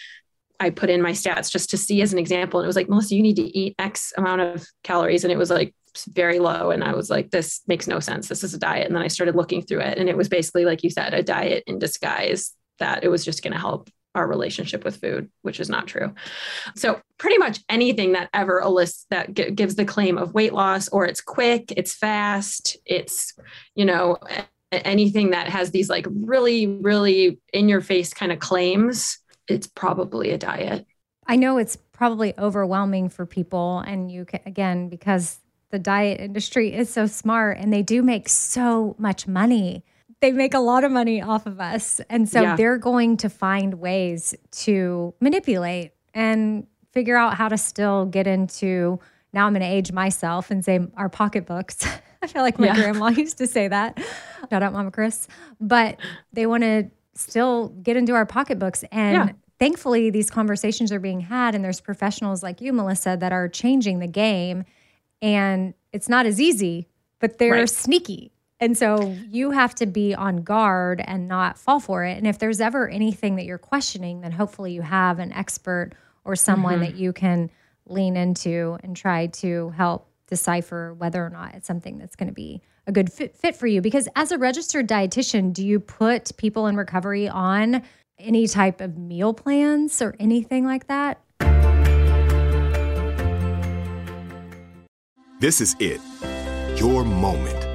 I 0.58 0.70
put 0.70 0.90
in 0.90 1.02
my 1.02 1.12
stats 1.12 1.52
just 1.52 1.70
to 1.72 1.78
see 1.78 2.02
as 2.02 2.14
an 2.14 2.18
example. 2.18 2.62
And 2.62 2.66
it 2.66 2.68
was 2.68 2.78
like, 2.78 2.88
Melissa, 2.88 3.14
you 3.14 3.22
need 3.22 3.36
to 3.36 3.58
eat 3.58 3.76
X 3.78 4.14
amount 4.18 4.40
of 4.40 4.66
calories. 4.84 5.26
And 5.26 5.34
it 5.34 5.38
was 5.38 5.50
like 5.50 5.76
very 6.14 6.40
low. 6.40 6.72
And 6.72 6.82
I 6.82 6.94
was 6.94 7.10
like, 7.10 7.30
this 7.30 7.62
makes 7.68 7.88
no 7.88 8.00
sense. 8.00 8.30
This 8.30 8.42
is 8.42 8.54
a 8.54 8.58
diet. 8.58 8.88
And 8.88 8.96
then 8.96 9.04
I 9.04 9.10
started 9.10 9.36
looking 9.36 9.62
through 9.62 9.82
it. 9.82 9.98
And 9.98 10.08
it 10.08 10.16
was 10.16 10.30
basically, 10.30 10.64
like 10.64 10.82
you 10.82 10.90
said, 10.90 11.14
a 11.14 11.22
diet 11.22 11.66
in 11.68 11.78
disguise 11.78 12.54
that 12.80 13.04
it 13.04 13.10
was 13.10 13.26
just 13.26 13.44
going 13.44 13.52
to 13.54 13.60
help 13.60 13.90
our 14.16 14.28
relationship 14.28 14.84
with 14.84 14.98
food, 14.98 15.30
which 15.42 15.60
is 15.60 15.70
not 15.70 15.88
true. 15.88 16.14
So, 16.76 17.00
pretty 17.18 17.38
much 17.38 17.60
anything 17.70 18.14
that 18.14 18.30
ever 18.34 18.60
elicits 18.60 19.06
that 19.10 19.34
g- 19.34 19.52
gives 19.52 19.76
the 19.76 19.86
claim 19.86 20.18
of 20.18 20.34
weight 20.34 20.54
loss, 20.54 20.88
or 20.90 21.06
it's 21.06 21.22
quick, 21.22 21.74
it's 21.78 21.94
fast, 21.94 22.78
it's, 22.86 23.34
you 23.76 23.86
know, 23.86 24.18
anything 24.72 25.30
that 25.30 25.48
has 25.50 25.72
these 25.72 25.90
like 25.90 26.08
really, 26.10 26.68
really 26.68 27.40
in 27.54 27.70
your 27.70 27.82
face 27.82 28.14
kind 28.14 28.32
of 28.32 28.40
claims 28.40 29.20
it's 29.48 29.68
probably 29.68 30.32
a 30.32 30.38
diet. 30.38 30.86
I 31.28 31.36
know 31.36 31.58
it's 31.58 31.78
probably 31.92 32.34
overwhelming 32.38 33.10
for 33.10 33.26
people. 33.26 33.80
And 33.80 34.12
you 34.12 34.26
can, 34.26 34.42
again, 34.46 34.90
because 34.90 35.40
the 35.72 35.80
diet 35.80 36.20
industry 36.20 36.74
is 36.74 36.90
so 36.90 37.08
smart 37.08 37.58
and 37.58 37.74
they 37.74 37.82
do 37.82 38.02
make 38.02 38.30
so 38.30 38.96
much 38.98 39.28
money. 39.28 39.84
They 40.26 40.32
make 40.32 40.56
a 40.56 40.60
lot 40.60 40.84
of 40.84 40.92
money 40.92 41.22
off 41.22 41.46
of 41.46 41.60
us. 41.60 42.02
And 42.10 42.28
so 42.28 42.42
yeah. 42.42 42.56
they're 42.56 42.80
going 42.80 43.18
to 43.18 43.30
find 43.30 43.76
ways 43.76 44.34
to 44.64 45.14
manipulate 45.20 45.92
and 46.16 46.66
figure 46.94 47.16
out 47.16 47.36
how 47.36 47.48
to 47.48 47.60
still 47.60 48.08
get 48.08 48.26
into. 48.26 49.00
Now 49.34 49.46
I'm 49.46 49.54
going 49.54 49.62
to 49.62 49.68
age 49.68 49.92
myself 49.92 50.50
and 50.50 50.66
say 50.66 50.80
our 50.98 51.10
pocketbooks. 51.10 51.86
I 52.24 52.26
feel 52.26 52.42
like 52.42 52.58
my 52.58 52.66
yeah. 52.66 52.74
grandma 52.74 53.10
used 53.16 53.38
to 53.38 53.46
say 53.46 53.68
that. 53.68 54.04
Shout 54.50 54.64
out, 54.64 54.74
Mama 54.74 54.90
Chris. 54.90 55.28
But 55.62 56.00
they 56.34 56.48
want 56.48 56.64
to 56.64 56.90
still 57.14 57.68
get 57.84 57.96
into 57.96 58.14
our 58.14 58.26
pocketbooks. 58.26 58.84
And 58.92 59.30
yeah. 59.30 59.36
thankfully, 59.60 60.10
these 60.10 60.32
conversations 60.32 60.92
are 60.92 61.00
being 61.00 61.20
had, 61.20 61.54
and 61.54 61.64
there's 61.64 61.82
professionals 61.82 62.42
like 62.42 62.62
you, 62.62 62.74
Melissa, 62.74 63.16
that 63.20 63.32
are 63.32 63.48
changing 63.48 64.00
the 64.00 64.08
game. 64.08 64.66
And 65.22 65.76
it's 65.94 66.10
not 66.10 66.26
as 66.26 66.42
easy, 66.42 66.88
but 67.20 67.38
they're 67.38 67.52
right. 67.52 67.70
sneaky. 67.70 68.32
And 68.60 68.78
so 68.78 69.16
you 69.30 69.52
have 69.52 69.76
to 69.76 69.86
be 69.86 70.16
on 70.16 70.38
guard 70.38 71.02
and 71.06 71.28
not 71.28 71.58
fall 71.58 71.80
for 71.80 72.06
it. 72.06 72.18
And 72.18 72.26
if 72.26 72.40
there's 72.40 72.62
ever 72.62 72.88
anything 72.88 73.36
that 73.36 73.46
you're 73.46 73.58
questioning, 73.58 74.22
then 74.22 74.32
hopefully 74.32 74.72
you 74.72 74.82
have 74.82 75.20
an 75.20 75.34
expert 75.34 75.92
or 76.24 76.36
someone 76.36 76.76
mm-hmm. 76.76 76.84
that 76.84 76.96
you 76.96 77.12
can 77.12 77.52
lean 77.86 78.16
into 78.16 78.78
and 78.82 78.96
try 78.96 79.28
to 79.28 79.70
help 79.72 80.08
decipher 80.28 80.94
whether 80.96 81.24
or 81.24 81.30
not 81.30 81.54
it's 81.54 81.68
something 81.68 81.98
that's 81.98 82.16
going 82.16 82.28
to 82.28 82.34
be 82.34 82.62
a 82.88 82.92
good 82.92 83.12
fit, 83.12 83.36
fit 83.36 83.56
for 83.56 83.68
you 83.68 83.82
because 83.82 84.08
as 84.16 84.32
a 84.32 84.38
registered 84.38 84.88
dietitian 84.88 85.54
do 85.54 85.66
you 85.66 85.80
put 85.80 86.36
people 86.38 86.66
in 86.66 86.76
recovery 86.76 87.30
on 87.30 87.84
any 88.18 88.48
type 88.48 88.82
of 88.82 88.98
meal 88.98 89.34
plans 89.34 90.02
or 90.02 90.16
anything 90.20 90.66
like 90.66 90.88
that 90.88 91.20
this 95.40 95.62
is 95.62 95.76
it 95.80 96.02
your 96.76 97.04
moment 97.04 97.75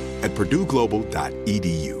at 0.23 0.31
PurdueGlobal.edu. 0.31 2.00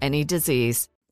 any 0.00 0.24
disease. 0.24 0.88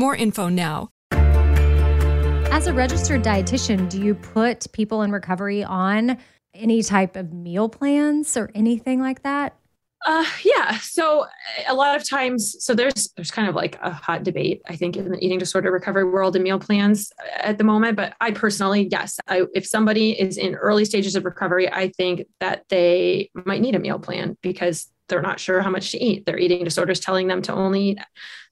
more 0.00 0.16
info 0.16 0.48
now. 0.48 0.88
As 2.50 2.66
a 2.66 2.72
registered 2.72 3.22
dietitian, 3.22 3.88
do 3.88 4.02
you 4.02 4.14
put 4.14 4.72
people 4.72 5.02
in 5.02 5.12
recovery 5.12 5.62
on 5.62 6.18
any 6.54 6.82
type 6.82 7.14
of 7.14 7.32
meal 7.32 7.68
plans 7.68 8.36
or 8.36 8.50
anything 8.54 9.00
like 9.00 9.22
that? 9.22 9.54
Uh, 10.06 10.24
yeah. 10.44 10.78
So 10.78 11.26
a 11.68 11.74
lot 11.74 11.94
of 11.94 12.08
times, 12.08 12.56
so 12.58 12.74
there's 12.74 13.10
there's 13.16 13.30
kind 13.30 13.48
of 13.48 13.54
like 13.54 13.78
a 13.82 13.90
hot 13.92 14.22
debate, 14.22 14.62
I 14.66 14.74
think, 14.74 14.96
in 14.96 15.10
the 15.10 15.22
eating 15.22 15.38
disorder 15.38 15.70
recovery 15.70 16.04
world 16.04 16.34
and 16.34 16.42
meal 16.42 16.58
plans 16.58 17.12
at 17.36 17.58
the 17.58 17.64
moment. 17.64 17.96
But 17.96 18.14
I 18.20 18.30
personally, 18.30 18.88
yes, 18.90 19.18
I, 19.28 19.42
if 19.54 19.66
somebody 19.66 20.18
is 20.18 20.38
in 20.38 20.54
early 20.54 20.86
stages 20.86 21.16
of 21.16 21.26
recovery, 21.26 21.70
I 21.70 21.92
think 21.96 22.26
that 22.40 22.64
they 22.70 23.30
might 23.44 23.60
need 23.60 23.74
a 23.74 23.78
meal 23.78 23.98
plan 23.98 24.38
because 24.40 24.90
they're 25.10 25.20
not 25.20 25.38
sure 25.38 25.60
how 25.60 25.68
much 25.68 25.90
to 25.92 26.02
eat. 26.02 26.24
Their 26.24 26.38
eating 26.38 26.64
disorders 26.64 27.00
telling 27.00 27.26
them 27.26 27.42
to 27.42 27.52
only 27.52 27.90
eat 27.90 27.98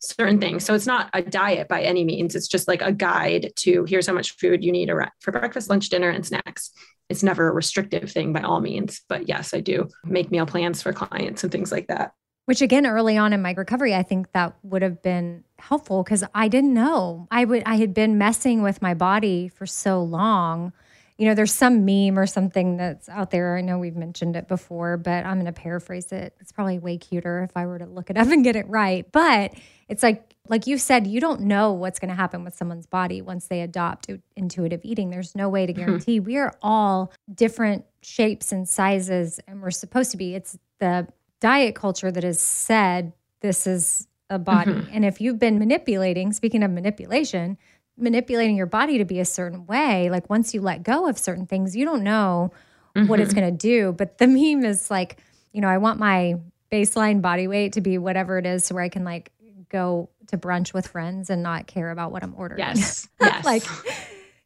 certain 0.01 0.39
things. 0.39 0.65
So 0.65 0.75
it's 0.75 0.87
not 0.87 1.09
a 1.15 1.23
diet 1.23 1.69
by 1.69 1.83
any 1.83 2.05
means. 2.05 2.35
It's 2.35 2.49
just 2.49 2.69
like 2.69 2.83
a 2.83 2.93
guide 2.93 3.53
to 3.57 3.85
here's 3.85 4.07
how 4.07 4.13
much 4.13 4.33
food 4.33 4.63
you 4.63 4.73
need 4.73 4.91
for 5.21 5.33
breakfast, 5.33 5.71
lunch, 5.71 5.89
dinner, 5.89 6.11
and 6.11 6.27
snacks. 6.27 6.71
It's 7.09 7.23
never 7.23 7.49
a 7.49 7.53
restrictive 7.53 8.11
thing 8.11 8.35
by 8.35 8.43
all 8.43 8.61
means. 8.61 9.01
But 9.09 9.29
yes, 9.29 9.55
I 9.55 9.61
do 9.61 9.89
make 10.05 10.31
meal 10.31 10.45
plans 10.45 10.83
for 10.83 10.93
clients 10.93 11.43
and 11.43 11.51
things 11.51 11.73
like 11.73 11.87
that. 11.87 12.13
Which 12.45 12.63
again, 12.63 12.87
early 12.87 13.17
on 13.19 13.33
in 13.33 13.43
my 13.43 13.53
recovery, 13.53 13.95
I 13.95 14.03
think 14.03 14.33
that 14.33 14.57
would 14.63 14.83
have 14.83 15.03
been 15.03 15.45
helpful 15.59 16.03
because 16.03 16.25
I 16.35 16.49
didn't 16.49 16.73
know. 16.75 17.29
I 17.31 17.45
would 17.45 17.63
I 17.67 17.77
had 17.77 17.93
been 17.93 18.19
messing 18.19 18.63
with 18.63 18.83
my 18.83 18.95
body 18.95 19.49
for 19.49 19.67
so 19.67 20.03
long 20.03 20.73
you 21.19 21.27
know, 21.27 21.35
there's 21.35 21.53
some 21.53 21.85
meme 21.85 22.17
or 22.17 22.27
something 22.27 22.77
that's 22.77 23.09
out 23.09 23.33
there. 23.33 23.57
I 23.57 23.61
know 23.61 23.79
we've 23.79 23.97
mentioned 23.97 24.37
it 24.37 24.47
before, 24.47 24.97
but 24.97 25.27
I'm 25.27 25.35
going 25.35 25.47
to 25.47 25.53
paraphrase 25.53 26.13
it. 26.13 26.33
It's 26.39 26.53
probably 26.53 26.79
way 26.79 26.97
cuter 26.97 27.43
if 27.43 27.57
I 27.57 27.67
were 27.67 27.79
to 27.81 27.87
look 27.87 28.09
it 28.09 28.17
up 28.17 28.29
and 28.31 28.45
get 28.45 28.55
it 28.55 28.69
right. 28.69 29.11
But 29.11 29.55
it's 29.89 30.05
like, 30.05 30.37
like 30.49 30.69
you 30.69 30.79
said, 30.79 31.09
you 31.09 31.21
don't 31.21 31.41
know 31.41 31.73
what's 31.73 31.99
going 31.99 32.11
to 32.11 32.15
happen 32.15 32.45
with 32.45 32.55
someone's 32.55 32.87
body 32.87 33.21
once 33.21 33.49
they 33.49 33.63
adopt 33.63 34.09
intuitive 34.37 34.81
eating. 34.85 35.11
There's 35.11 35.35
no 35.35 35.49
way 35.49 35.67
to 35.67 35.73
mm-hmm. 35.73 35.85
guarantee. 35.85 36.21
we 36.21 36.37
are 36.37 36.55
all 36.63 37.13
different 37.35 37.85
shapes 38.01 38.53
and 38.53 38.69
sizes, 38.69 39.41
and 39.49 39.61
we're 39.61 39.73
supposed 39.73 40.13
to 40.13 40.17
be. 40.17 40.37
It's 40.37 40.57
the 40.79 41.09
diet 41.41 41.75
culture 41.75 42.13
that 42.13 42.23
has 42.23 42.41
said 42.41 43.13
this 43.41 43.67
is 43.67 44.07
a 44.31 44.39
body. 44.39 44.73
Mm-hmm. 44.73 44.91
And 44.93 45.05
if 45.05 45.21
you've 45.21 45.39
been 45.39 45.59
manipulating, 45.59 46.33
speaking 46.33 46.63
of 46.63 46.71
manipulation, 46.71 47.59
manipulating 47.99 48.57
your 48.57 48.67
body 48.67 48.99
to 48.99 49.05
be 49.05 49.21
a 49.21 49.25
certain 49.25 49.67
way, 49.67 50.11
like 50.11 50.31
once 50.31 50.55
you 50.55 50.61
let 50.61 50.83
go 50.83 51.09
of 51.09 51.19
certain 51.19 51.47
things, 51.47 51.77
you 51.77 51.85
don't 51.85 52.03
know 52.03 52.53
mm-hmm. 52.97 53.09
what 53.09 53.21
it's 53.21 53.33
mm-hmm. 53.33 53.41
going 53.41 53.57
to 53.57 53.59
do. 53.59 53.93
But 53.93 54.19
the 54.19 54.27
meme 54.27 54.65
is 54.65 54.91
like, 54.91 55.19
you 55.53 55.61
know, 55.61 55.69
I 55.69 55.79
want 55.79 55.99
my 55.99 56.37
baseline 56.71 57.23
body 57.23 57.49
weight 57.49 57.73
to 57.75 57.81
be 57.81 57.99
whatever 57.99 58.39
it 58.39 58.47
is 58.47 58.65
so 58.65 58.75
where 58.75 58.85
I 58.85 58.89
can 58.89 59.05
like 59.05 59.33
go 59.69 60.09
to 60.29 60.39
brunch 60.39 60.73
with 60.73 60.87
friends 60.87 61.31
and 61.31 61.43
not 61.43 61.67
care 61.67 61.91
about 61.91 62.13
what 62.13 62.23
I'm 62.23 62.35
ordering. 62.37 62.61
Yes. 62.61 63.09
Yes. 63.21 63.45
like 63.45 63.65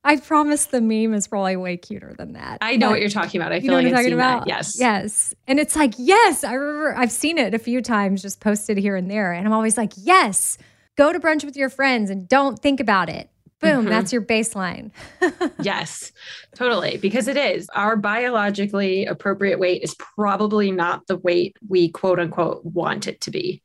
I 0.05 0.16
promise 0.16 0.66
the 0.66 0.81
meme 0.81 1.14
is 1.14 1.29
probably 1.29 1.57
way 1.57 1.76
cuter 1.76 2.14
than 2.18 2.33
that. 2.33 2.59
I 2.61 2.76
know 2.76 2.87
but, 2.87 2.92
what 2.92 3.00
you're 3.00 3.11
talking 3.11 3.40
about. 3.40 3.53
I 3.53 3.61
feel 3.61 3.64
you 3.64 3.70
know 3.70 3.76
like 3.76 3.87
I'm 3.87 3.92
talking 3.92 4.12
about. 4.12 4.40
That. 4.40 4.48
Yes. 4.48 4.76
Yes. 4.79 5.35
And 5.46 5.61
it's 5.61 5.76
like, 5.76 5.94
yes, 5.96 6.42
I 6.42 6.55
remember 6.55 6.96
I've 6.96 7.12
seen 7.12 7.38
it 7.38 7.55
a 7.55 7.59
few 7.59 7.81
times 7.83 8.22
just 8.22 8.40
posted 8.40 8.79
here 8.79 8.96
and 8.96 9.11
there. 9.11 9.33
And 9.33 9.46
I'm 9.46 9.53
always 9.53 9.76
like, 9.76 9.92
yes, 9.96 10.59
go 10.96 11.12
to 11.12 11.20
brunch 11.20 11.44
with 11.44 11.57
your 11.57 11.68
friends 11.68 12.11
and 12.11 12.29
don't 12.29 12.59
think 12.59 12.81
about 12.81 13.09
it. 13.09 13.31
Boom, 13.62 13.83
mm-hmm. 13.83 13.88
that's 13.90 14.12
your 14.12 14.22
baseline. 14.22 14.90
yes, 15.62 16.11
totally. 16.57 16.96
Because 16.96 17.29
it 17.29 17.37
is. 17.37 17.68
Our 17.77 17.96
biologically 17.96 19.07
appropriate 19.07 19.61
weight 19.61 19.85
is 19.85 19.94
probably 19.94 20.72
not 20.72 21.07
the 21.07 21.16
weight 21.16 21.57
we 21.68 21.88
quote 21.88 22.18
unquote 22.18 22.64
want 22.64 23.07
it 23.07 23.20
to 23.20 23.31
be, 23.31 23.62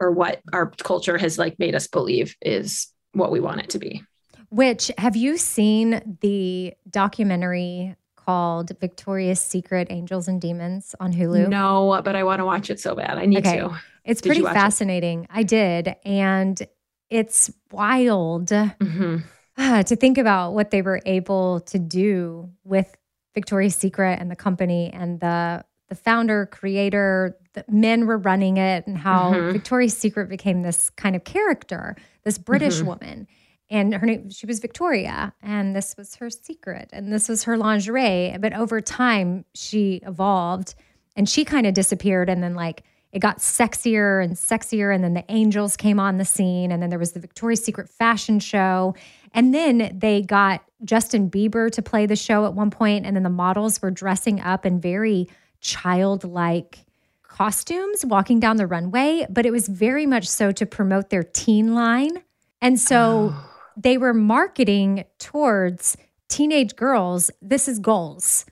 or 0.00 0.12
what 0.12 0.42
our 0.52 0.70
culture 0.82 1.16
has 1.16 1.38
like 1.38 1.58
made 1.58 1.74
us 1.74 1.86
believe 1.86 2.36
is 2.42 2.88
what 3.12 3.32
we 3.32 3.40
want 3.40 3.60
it 3.60 3.70
to 3.70 3.78
be. 3.78 4.04
Which 4.50 4.90
have 4.98 5.16
you 5.16 5.38
seen 5.38 6.18
the 6.20 6.74
documentary 6.90 7.96
called 8.16 8.78
Victoria's 8.80 9.40
Secret 9.40 9.86
Angels 9.88 10.28
and 10.28 10.42
Demons 10.42 10.94
on 11.00 11.14
Hulu? 11.14 11.48
No, 11.48 12.02
but 12.04 12.16
I 12.16 12.22
want 12.22 12.40
to 12.40 12.44
watch 12.44 12.68
it 12.68 12.80
so 12.80 12.94
bad. 12.94 13.16
I 13.16 13.24
need 13.24 13.46
okay. 13.46 13.60
to. 13.60 13.78
It's 14.04 14.20
did 14.20 14.28
pretty 14.28 14.42
fascinating. 14.42 15.24
It? 15.24 15.30
I 15.30 15.42
did. 15.42 15.96
And 16.04 16.60
it's 17.08 17.50
wild. 17.70 18.48
Mm-hmm 18.48 19.18
uh, 19.58 19.82
to 19.84 19.96
think 19.96 20.18
about 20.18 20.52
what 20.52 20.70
they 20.70 20.82
were 20.82 21.00
able 21.04 21.60
to 21.60 21.78
do 21.78 22.50
with 22.64 22.96
Victoria's 23.34 23.76
Secret 23.76 24.18
and 24.20 24.30
the 24.30 24.36
company 24.36 24.90
and 24.92 25.20
the 25.20 25.64
the 25.88 25.94
founder, 25.94 26.44
creator, 26.44 27.38
the 27.54 27.64
men 27.66 28.06
were 28.06 28.18
running 28.18 28.58
it, 28.58 28.86
and 28.86 28.98
how 28.98 29.32
mm-hmm. 29.32 29.52
Victoria's 29.52 29.96
Secret 29.96 30.28
became 30.28 30.60
this 30.60 30.90
kind 30.90 31.16
of 31.16 31.24
character, 31.24 31.96
this 32.24 32.36
British 32.36 32.76
mm-hmm. 32.76 32.88
woman. 32.88 33.26
And 33.70 33.94
her 33.94 34.06
name, 34.06 34.30
she 34.30 34.46
was 34.46 34.60
Victoria, 34.60 35.34
and 35.42 35.74
this 35.74 35.94
was 35.96 36.14
her 36.16 36.30
secret, 36.30 36.88
and 36.92 37.12
this 37.12 37.28
was 37.28 37.44
her 37.44 37.56
lingerie. 37.56 38.36
But 38.38 38.54
over 38.54 38.80
time, 38.80 39.44
she 39.54 40.00
evolved 40.06 40.74
and 41.16 41.28
she 41.28 41.44
kind 41.44 41.66
of 41.66 41.74
disappeared. 41.74 42.30
And 42.30 42.42
then, 42.42 42.54
like, 42.54 42.84
it 43.12 43.20
got 43.20 43.38
sexier 43.38 44.22
and 44.22 44.34
sexier. 44.34 44.94
And 44.94 45.02
then 45.02 45.14
the 45.14 45.24
angels 45.28 45.76
came 45.76 45.98
on 45.98 46.18
the 46.18 46.24
scene. 46.24 46.70
And 46.70 46.82
then 46.82 46.90
there 46.90 46.98
was 46.98 47.12
the 47.12 47.20
Victoria's 47.20 47.64
Secret 47.64 47.88
fashion 47.88 48.38
show. 48.40 48.94
And 49.32 49.54
then 49.54 49.96
they 49.98 50.22
got 50.22 50.62
Justin 50.84 51.30
Bieber 51.30 51.70
to 51.72 51.82
play 51.82 52.06
the 52.06 52.16
show 52.16 52.46
at 52.46 52.54
one 52.54 52.70
point, 52.70 53.04
and 53.04 53.16
then 53.16 53.22
the 53.22 53.30
models 53.30 53.82
were 53.82 53.90
dressing 53.90 54.40
up 54.40 54.64
in 54.64 54.80
very 54.80 55.28
childlike 55.60 56.78
costumes 57.24 58.04
walking 58.04 58.40
down 58.40 58.56
the 58.56 58.66
runway, 58.66 59.26
but 59.28 59.44
it 59.44 59.50
was 59.50 59.68
very 59.68 60.06
much 60.06 60.26
so 60.26 60.50
to 60.52 60.66
promote 60.66 61.10
their 61.10 61.22
teen 61.22 61.74
line. 61.74 62.22
And 62.60 62.80
so 62.80 63.32
oh. 63.32 63.50
they 63.76 63.98
were 63.98 64.14
marketing 64.14 65.04
towards 65.18 65.96
teenage 66.28 66.76
girls. 66.76 67.30
This 67.42 67.68
is 67.68 67.78
goals. 67.78 68.44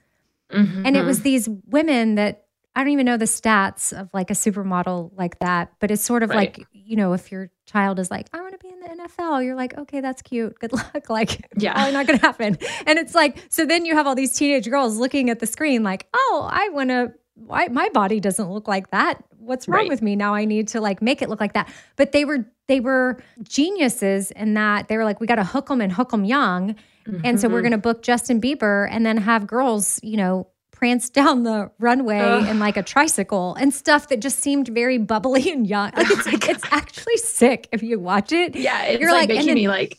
Mm-hmm. 0.51 0.87
And 0.87 0.97
it 0.97 1.05
was 1.05 1.23
these 1.23 1.49
women 1.67 2.15
that 2.15 2.46
I 2.77 2.81
don't 2.81 2.93
even 2.93 3.07
know 3.07 3.17
the 3.17 3.25
stats 3.25 3.99
of 3.99 4.11
like 4.13 4.31
a 4.31 4.35
supermodel 4.35 5.11
like 5.17 5.39
that, 5.39 5.73
but 5.81 5.91
it's 5.91 6.05
sort 6.05 6.23
of 6.23 6.29
right. 6.29 6.55
like, 6.57 6.69
you 6.73 6.95
know, 6.95 7.15
if 7.15 7.33
your 7.33 7.51
child 7.65 7.99
is 7.99 8.11
like, 8.11 8.29
I 8.35 8.43
want 8.43 8.53
to 8.53 8.59
be 8.59 8.69
in 8.69 8.81
the 8.81 9.05
NFL, 9.09 9.43
you're 9.43 9.55
like, 9.55 9.79
okay, 9.79 10.03
that's 10.03 10.21
cute. 10.21 10.59
Good 10.59 10.75
luck. 10.75 11.07
Like, 11.09 11.49
yeah, 11.57 11.73
probably 11.73 11.93
not 11.93 12.07
going 12.07 12.19
to 12.19 12.27
happen. 12.27 12.59
And 12.87 12.99
it's 12.99 13.15
like, 13.15 13.39
so 13.49 13.65
then 13.65 13.87
you 13.87 13.95
have 13.95 14.07
all 14.07 14.15
these 14.15 14.37
teenage 14.37 14.69
girls 14.69 14.99
looking 14.99 15.31
at 15.31 15.39
the 15.39 15.47
screen 15.47 15.83
like, 15.83 16.07
oh, 16.13 16.47
I 16.53 16.69
want 16.69 16.91
to, 16.91 17.15
my 17.39 17.89
body 17.95 18.21
doesn't 18.21 18.51
look 18.51 18.69
like 18.69 18.91
that. 18.91 19.25
What's 19.39 19.69
wrong 19.69 19.83
right. 19.83 19.89
with 19.89 20.03
me? 20.03 20.15
Now 20.15 20.35
I 20.35 20.45
need 20.45 20.69
to 20.69 20.81
like 20.83 21.01
make 21.01 21.23
it 21.23 21.31
look 21.31 21.41
like 21.41 21.55
that. 21.55 21.73
But 21.97 22.13
they 22.13 22.27
were, 22.27 22.45
they 22.69 22.81
were 22.81 23.23
geniuses 23.43 24.31
in 24.33 24.55
that 24.55 24.89
they 24.89 24.99
were 24.99 25.05
like, 25.05 25.21
we 25.21 25.27
got 25.27 25.37
to 25.37 25.45
hook 25.45 25.69
them 25.69 25.81
and 25.81 25.91
hook 25.91 26.11
them 26.11 26.27
young. 26.27 26.75
Mm-hmm. 27.07 27.21
And 27.25 27.41
so 27.41 27.49
we're 27.49 27.59
mm-hmm. 27.59 27.63
going 27.63 27.73
to 27.73 27.79
book 27.79 28.03
Justin 28.03 28.39
Bieber 28.39 28.87
and 28.91 29.07
then 29.07 29.17
have 29.17 29.47
girls, 29.47 29.99
you 30.03 30.19
know, 30.19 30.49
prance 30.77 31.09
down 31.09 31.43
the 31.43 31.71
runway 31.79 32.21
Ugh. 32.21 32.47
in 32.47 32.59
like 32.59 32.77
a 32.77 32.83
tricycle 32.83 33.55
and 33.55 33.73
stuff 33.73 34.09
that 34.09 34.21
just 34.21 34.39
seemed 34.41 34.69
very 34.69 34.99
bubbly 34.99 35.51
and 35.51 35.67
young. 35.67 35.91
Like 35.97 36.11
it's, 36.11 36.27
oh 36.27 36.51
it's 36.51 36.65
actually 36.71 37.17
sick 37.17 37.69
if 37.73 37.83
you 37.83 37.99
watch 37.99 38.31
it. 38.31 38.55
Yeah, 38.55 38.85
it's 38.85 39.01
You're 39.01 39.11
like, 39.11 39.31
like 39.31 39.39
making 39.39 39.55
me 39.55 39.69
like. 39.69 39.99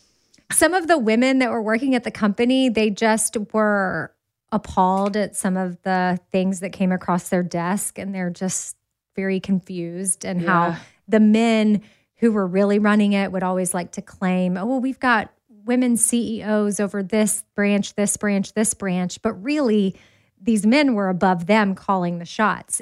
Some 0.52 0.74
of 0.74 0.88
the 0.88 0.98
women 0.98 1.40
that 1.40 1.52
were 1.52 1.62
working 1.62 1.94
at 1.96 2.06
the 2.06 2.12
company, 2.12 2.70
they 2.70 2.90
just 2.90 3.36
were 3.52 4.14
appalled 4.52 5.18
at 5.18 5.36
some 5.36 5.58
of 5.58 5.82
the 5.82 6.20
things 6.32 6.62
that 6.62 6.72
came 6.72 6.94
across 6.94 7.28
their 7.30 7.44
desk, 7.44 8.00
and 8.00 8.16
they're 8.16 8.30
just 8.30 8.78
very 9.16 9.42
confused 9.42 10.24
and 10.24 10.42
yeah. 10.42 10.48
how 10.48 10.80
the 11.08 11.20
men 11.20 11.82
who 12.18 12.32
were 12.32 12.48
really 12.48 12.80
running 12.80 13.14
it 13.14 13.32
would 13.32 13.44
always 13.44 13.74
like 13.74 13.92
to 13.94 14.02
claim, 14.02 14.58
oh, 14.58 14.66
well, 14.66 14.80
we've 14.80 15.00
got 15.00 15.32
women 15.66 15.98
CEOs 15.98 16.80
over 16.80 17.04
this 17.04 17.44
branch, 17.56 17.96
this 17.96 18.16
branch, 18.16 18.54
this 18.54 18.74
branch. 18.74 19.22
But 19.22 19.34
really, 19.44 19.96
these 20.42 20.66
men 20.66 20.94
were 20.94 21.10
above 21.10 21.46
them 21.46 21.76
calling 21.76 22.20
the 22.20 22.26
shots. 22.26 22.82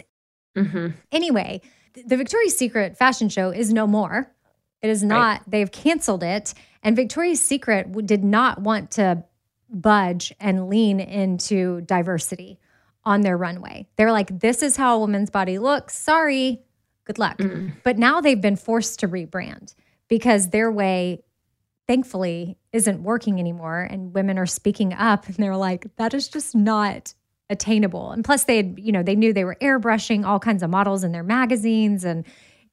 Mm-hmm. 0.56 0.90
Anyway, 1.12 1.62
the 2.06 2.18
Victoria's 2.18 2.58
Secret 2.58 2.98
fashion 2.98 3.30
show 3.30 3.50
is 3.52 3.72
no 3.72 3.88
more. 3.88 4.32
It 4.82 4.90
is 4.90 5.04
not, 5.04 5.40
right. 5.40 5.42
they've 5.48 5.72
canceled 5.72 6.24
it. 6.24 6.54
And 6.84 6.96
Victoria's 6.96 7.44
Secret 7.44 7.92
did 8.06 8.24
not 8.24 8.62
want 8.62 8.92
to 8.92 9.24
budge 9.70 10.34
and 10.40 10.70
lean 10.70 11.00
into 11.00 11.82
diversity 11.82 12.60
on 13.04 13.22
their 13.22 13.38
runway. 13.38 13.88
They're 13.96 14.12
like, 14.12 14.40
this 14.40 14.62
is 14.62 14.76
how 14.76 14.96
a 14.96 15.00
woman's 15.00 15.30
body 15.30 15.60
looks. 15.60 15.96
Sorry, 15.96 16.62
good 17.06 17.20
luck. 17.20 17.38
Mm. 17.38 17.74
But 17.84 17.98
now 17.98 18.22
they've 18.22 18.40
been 18.40 18.56
forced 18.56 19.00
to 19.00 19.08
rebrand 19.08 19.76
because 20.08 20.50
their 20.50 20.72
way, 20.72 21.24
thankfully, 21.88 22.58
isn't 22.74 23.04
working 23.04 23.40
anymore. 23.40 23.82
And 23.82 24.14
women 24.14 24.38
are 24.38 24.46
speaking 24.46 24.94
up 24.94 25.28
and 25.28 25.36
they're 25.38 25.56
like, 25.56 25.88
that 25.98 26.14
is 26.14 26.28
just 26.28 26.56
not 26.56 27.14
attainable. 27.50 28.12
And 28.12 28.24
plus, 28.24 28.46
they 28.46 28.58
had, 28.58 28.80
you 28.80 28.92
know, 28.92 29.04
they 29.04 29.16
knew 29.16 29.34
they 29.34 29.46
were 29.46 29.58
airbrushing 29.62 30.26
all 30.26 30.40
kinds 30.40 30.64
of 30.64 30.70
models 30.70 31.04
in 31.04 31.12
their 31.12 31.24
magazines 31.24 32.04
and 32.04 32.26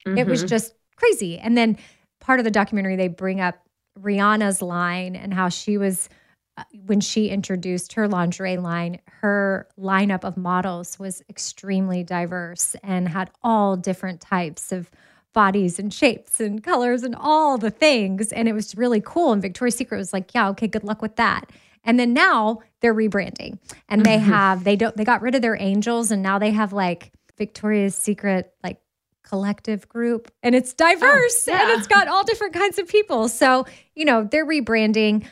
mm-hmm. 0.07 0.19
it 0.19 0.27
was 0.27 0.41
mm-hmm. 0.41 0.49
just 0.49 0.75
crazy. 0.97 1.39
And 1.39 1.57
then 1.57 1.77
part 2.21 2.41
of 2.41 2.45
the 2.45 2.51
documentary, 2.51 2.97
they 2.97 3.09
bring 3.09 3.41
up 3.41 3.57
Rihanna's 4.01 4.63
line 4.63 5.17
and 5.17 5.35
how 5.35 5.49
she 5.49 5.77
was 5.77 6.09
uh, 6.57 6.65
when 6.85 7.01
she 7.01 7.29
introduced 7.29 7.95
her 7.95 8.07
lingerie 8.07 8.59
line, 8.59 9.01
her 9.07 9.67
lineup 9.79 10.23
of 10.23 10.37
models 10.37 10.99
was 10.99 11.23
extremely 11.31 12.05
diverse 12.05 12.77
and 12.83 13.09
had 13.09 13.31
all 13.43 13.77
different 13.77 14.21
types 14.21 14.71
of 14.71 14.91
bodies 15.33 15.79
and 15.79 15.95
shapes 15.95 16.41
and 16.41 16.63
colors 16.63 17.03
and 17.03 17.17
all 17.19 17.57
the 17.57 17.71
things. 17.71 18.33
And 18.33 18.49
it 18.49 18.53
was 18.53 18.77
really 18.77 19.01
cool. 19.01 19.33
And 19.33 19.41
Victoria's 19.41 19.77
Secret 19.77 19.97
was 19.97 20.13
like, 20.13 20.35
yeah, 20.35 20.51
okay, 20.51 20.67
good 20.67 20.85
luck 20.85 21.01
with 21.01 21.17
that. 21.17 21.51
And 21.85 21.99
then 21.99 22.13
now 22.13 22.61
they're 22.81 22.95
rebranding 22.95 23.59
and 23.89 24.05
they 24.05 24.17
mm-hmm. 24.17 24.31
have, 24.31 24.65
they 24.65 24.77
don't, 24.77 24.97
they 24.97 25.05
got 25.05 25.23
rid 25.23 25.35
of 25.35 25.43
their 25.43 25.57
angels 25.61 26.11
and 26.11 26.23
now 26.23 26.39
they 26.39 26.51
have 26.51 26.73
like 26.73 27.13
Victoria's 27.37 27.95
Secret, 27.95 28.53
like 28.63 28.79
collective 29.23 29.89
group 29.89 30.31
and 30.43 30.55
it's 30.55 30.75
diverse 30.75 31.49
oh, 31.49 31.53
yeah. 31.53 31.63
and 31.63 31.79
it's 31.79 31.87
got 31.87 32.07
all 32.07 32.25
different 32.25 32.55
kinds 32.55 32.79
of 32.79 32.87
people. 32.87 33.29
So, 33.29 33.67
you 33.95 34.05
know, 34.05 34.25
they're 34.25 34.47
rebranding, 34.47 35.27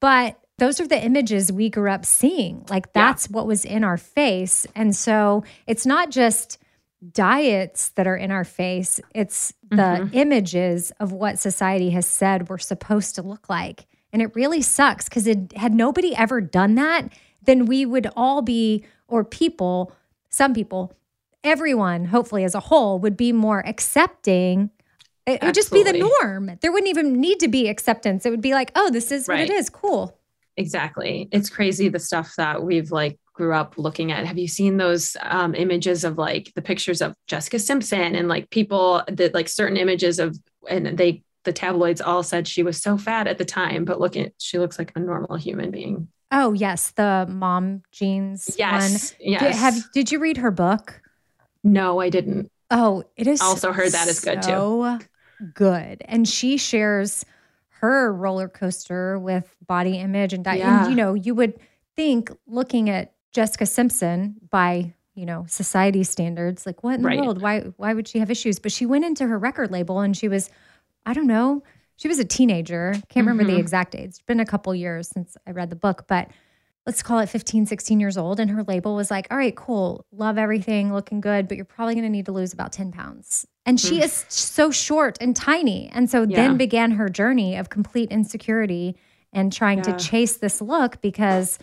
but 0.00 0.38
those 0.58 0.80
are 0.80 0.86
the 0.86 1.02
images 1.02 1.50
we 1.52 1.70
grew 1.70 1.90
up 1.90 2.04
seeing. 2.04 2.64
Like 2.68 2.92
that's 2.92 3.28
yeah. 3.28 3.36
what 3.36 3.46
was 3.46 3.64
in 3.64 3.84
our 3.84 3.96
face. 3.96 4.66
And 4.74 4.94
so 4.94 5.44
it's 5.66 5.86
not 5.86 6.10
just 6.10 6.58
diets 7.10 7.88
that 7.90 8.06
are 8.06 8.16
in 8.16 8.30
our 8.30 8.44
face, 8.44 9.00
it's 9.12 9.52
the 9.70 9.76
mm-hmm. 9.76 10.16
images 10.16 10.92
of 11.00 11.12
what 11.12 11.38
society 11.38 11.90
has 11.90 12.06
said 12.06 12.48
we're 12.48 12.58
supposed 12.58 13.16
to 13.16 13.22
look 13.22 13.48
like. 13.48 13.86
And 14.12 14.20
it 14.22 14.34
really 14.34 14.62
sucks 14.62 15.08
because 15.08 15.26
it 15.26 15.56
had 15.56 15.74
nobody 15.74 16.14
ever 16.14 16.40
done 16.40 16.74
that, 16.74 17.08
then 17.42 17.66
we 17.66 17.86
would 17.86 18.08
all 18.16 18.42
be, 18.42 18.84
or 19.08 19.24
people, 19.24 19.92
some 20.28 20.52
people, 20.52 20.92
everyone, 21.42 22.06
hopefully 22.06 22.44
as 22.44 22.54
a 22.54 22.60
whole, 22.60 22.98
would 22.98 23.16
be 23.16 23.32
more 23.32 23.66
accepting 23.66 24.70
it 25.26 25.42
would 25.42 25.54
just 25.54 25.72
be 25.72 25.82
the 25.82 25.92
norm. 25.92 26.58
There 26.60 26.72
wouldn't 26.72 26.88
even 26.88 27.20
need 27.20 27.38
to 27.40 27.48
be 27.48 27.68
acceptance. 27.68 28.26
It 28.26 28.30
would 28.30 28.40
be 28.40 28.54
like, 28.54 28.72
oh, 28.74 28.90
this 28.90 29.12
is 29.12 29.28
right. 29.28 29.40
what 29.40 29.50
it 29.50 29.52
is. 29.52 29.70
Cool. 29.70 30.18
Exactly. 30.56 31.28
It's 31.32 31.48
crazy 31.48 31.88
the 31.88 32.00
stuff 32.00 32.34
that 32.36 32.62
we've 32.62 32.90
like 32.90 33.18
grew 33.32 33.54
up 33.54 33.74
looking 33.78 34.12
at. 34.12 34.26
Have 34.26 34.38
you 34.38 34.48
seen 34.48 34.76
those 34.76 35.16
um, 35.22 35.54
images 35.54 36.04
of 36.04 36.18
like 36.18 36.52
the 36.54 36.62
pictures 36.62 37.00
of 37.00 37.14
Jessica 37.26 37.58
Simpson 37.58 38.14
and 38.14 38.28
like 38.28 38.50
people 38.50 39.02
that 39.08 39.32
like 39.32 39.48
certain 39.48 39.76
images 39.76 40.18
of, 40.18 40.36
and 40.68 40.98
they, 40.98 41.22
the 41.44 41.52
tabloids 41.52 42.00
all 42.00 42.22
said 42.22 42.46
she 42.46 42.62
was 42.62 42.80
so 42.80 42.96
fat 42.96 43.26
at 43.26 43.38
the 43.38 43.44
time, 43.44 43.84
but 43.84 44.00
look 44.00 44.16
at, 44.16 44.32
she 44.38 44.58
looks 44.58 44.78
like 44.78 44.92
a 44.94 45.00
normal 45.00 45.36
human 45.36 45.70
being. 45.70 46.08
Oh, 46.30 46.52
yes. 46.52 46.92
The 46.92 47.26
mom 47.28 47.82
jeans 47.92 48.54
yes, 48.58 48.72
one. 48.72 49.30
Yes. 49.30 49.42
Did, 49.42 49.54
have, 49.54 49.92
did 49.92 50.12
you 50.12 50.18
read 50.18 50.38
her 50.38 50.50
book? 50.50 51.02
No, 51.62 52.00
I 52.00 52.08
didn't. 52.08 52.50
Oh, 52.70 53.04
it 53.16 53.26
is. 53.26 53.40
Also 53.40 53.72
heard 53.72 53.92
that 53.92 54.08
is 54.08 54.20
good 54.20 54.40
too. 54.42 54.98
Good. 55.54 56.02
And 56.06 56.26
she 56.26 56.56
shares 56.56 57.24
her 57.80 58.12
roller 58.12 58.48
coaster 58.48 59.18
with 59.18 59.54
body 59.66 59.98
image 59.98 60.32
and 60.32 60.44
diet. 60.44 60.60
Yeah. 60.60 60.82
And, 60.82 60.90
you 60.90 60.96
know, 60.96 61.14
you 61.14 61.34
would 61.34 61.58
think 61.96 62.30
looking 62.46 62.88
at 62.88 63.12
Jessica 63.32 63.66
Simpson 63.66 64.36
by, 64.50 64.94
you 65.14 65.26
know, 65.26 65.44
society 65.48 66.04
standards, 66.04 66.64
like 66.64 66.82
what 66.82 67.00
in 67.00 67.02
right. 67.04 67.18
the 67.18 67.24
world? 67.24 67.42
Why 67.42 67.60
why 67.76 67.92
would 67.92 68.08
she 68.08 68.20
have 68.20 68.30
issues? 68.30 68.58
But 68.58 68.72
she 68.72 68.86
went 68.86 69.04
into 69.04 69.26
her 69.26 69.38
record 69.38 69.70
label 69.70 70.00
and 70.00 70.16
she 70.16 70.28
was, 70.28 70.48
I 71.04 71.14
don't 71.14 71.26
know, 71.26 71.62
she 71.96 72.08
was 72.08 72.18
a 72.18 72.24
teenager. 72.24 72.94
Can't 73.08 73.26
remember 73.26 73.44
mm-hmm. 73.44 73.54
the 73.54 73.60
exact 73.60 73.94
age. 73.94 74.08
It's 74.08 74.22
been 74.22 74.40
a 74.40 74.46
couple 74.46 74.74
years 74.74 75.08
since 75.08 75.36
I 75.46 75.52
read 75.52 75.70
the 75.70 75.76
book, 75.76 76.06
but 76.08 76.28
let's 76.84 77.02
call 77.02 77.20
it 77.20 77.28
15, 77.28 77.66
16 77.66 78.00
years 78.00 78.16
old. 78.16 78.40
And 78.40 78.50
her 78.50 78.64
label 78.64 78.96
was 78.96 79.10
like, 79.10 79.28
all 79.30 79.36
right, 79.36 79.54
cool, 79.54 80.04
love 80.10 80.36
everything, 80.36 80.92
looking 80.92 81.20
good, 81.20 81.46
but 81.46 81.56
you're 81.56 81.64
probably 81.64 81.94
going 81.94 82.04
to 82.04 82.10
need 82.10 82.26
to 82.26 82.32
lose 82.32 82.52
about 82.52 82.72
10 82.72 82.92
pounds. 82.92 83.46
And 83.64 83.78
she 83.78 84.00
mm. 84.00 84.04
is 84.04 84.24
so 84.28 84.70
short 84.70 85.16
and 85.20 85.36
tiny. 85.36 85.90
And 85.92 86.10
so 86.10 86.22
yeah. 86.22 86.36
then 86.36 86.56
began 86.56 86.90
her 86.92 87.08
journey 87.08 87.56
of 87.56 87.70
complete 87.70 88.10
insecurity 88.10 88.96
and 89.32 89.52
trying 89.52 89.78
yeah. 89.78 89.96
to 89.96 90.04
chase 90.04 90.38
this 90.38 90.60
look 90.60 91.00
because, 91.00 91.58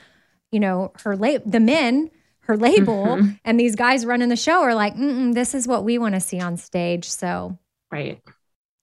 you 0.52 0.62
know, 0.62 0.94
her 1.04 1.18
la- 1.18 1.40
the 1.46 1.60
men, 1.60 2.10
her 2.42 2.56
label, 2.56 3.06
mm-hmm. 3.06 3.32
and 3.44 3.60
these 3.60 3.76
guys 3.76 4.06
running 4.06 4.30
the 4.30 4.38
show 4.38 4.62
are 4.62 4.74
like, 4.74 4.94
this 4.96 5.54
is 5.54 5.68
what 5.68 5.84
we 5.84 5.98
want 5.98 6.16
to 6.16 6.22
see 6.22 6.40
on 6.40 6.56
stage. 6.56 7.10
So, 7.10 7.58
right. 7.92 8.22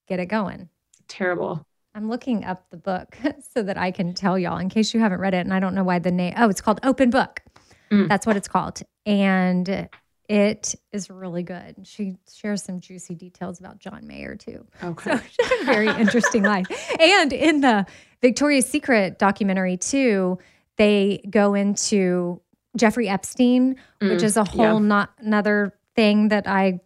Get 0.07 0.19
it 0.19 0.27
going. 0.27 0.69
Terrible. 1.07 1.65
I'm 1.95 2.09
looking 2.09 2.45
up 2.45 2.69
the 2.69 2.77
book 2.77 3.17
so 3.53 3.63
that 3.63 3.77
I 3.77 3.91
can 3.91 4.13
tell 4.13 4.37
y'all 4.37 4.57
in 4.57 4.69
case 4.69 4.93
you 4.93 4.99
haven't 4.99 5.19
read 5.19 5.33
it. 5.33 5.39
And 5.39 5.53
I 5.53 5.59
don't 5.59 5.73
know 5.73 5.83
why 5.83 5.99
the 5.99 6.11
name, 6.11 6.33
oh, 6.37 6.49
it's 6.49 6.61
called 6.61 6.79
Open 6.83 7.09
Book. 7.09 7.41
Mm. 7.91 8.07
That's 8.07 8.25
what 8.25 8.37
it's 8.37 8.47
called. 8.47 8.81
And 9.05 9.89
it 10.29 10.75
is 10.91 11.09
really 11.09 11.43
good. 11.43 11.75
She 11.83 12.15
shares 12.31 12.63
some 12.63 12.81
juicy 12.81 13.15
details 13.15 13.59
about 13.59 13.79
John 13.79 14.05
Mayer 14.05 14.35
too. 14.35 14.65
Okay. 14.83 15.17
So 15.41 15.63
very 15.65 15.87
interesting 15.87 16.43
life. 16.43 16.67
And 16.99 17.31
in 17.31 17.61
the 17.61 17.85
Victoria's 18.21 18.67
Secret 18.67 19.17
documentary 19.17 19.77
too, 19.77 20.37
they 20.75 21.23
go 21.29 21.53
into 21.53 22.41
Jeffrey 22.75 23.07
Epstein, 23.07 23.75
mm, 24.01 24.09
which 24.09 24.23
is 24.23 24.37
a 24.37 24.43
whole 24.43 24.79
yeah. 24.81 24.87
not 24.87 25.11
another 25.19 25.73
thing 25.95 26.27
that 26.27 26.47
I, 26.47 26.79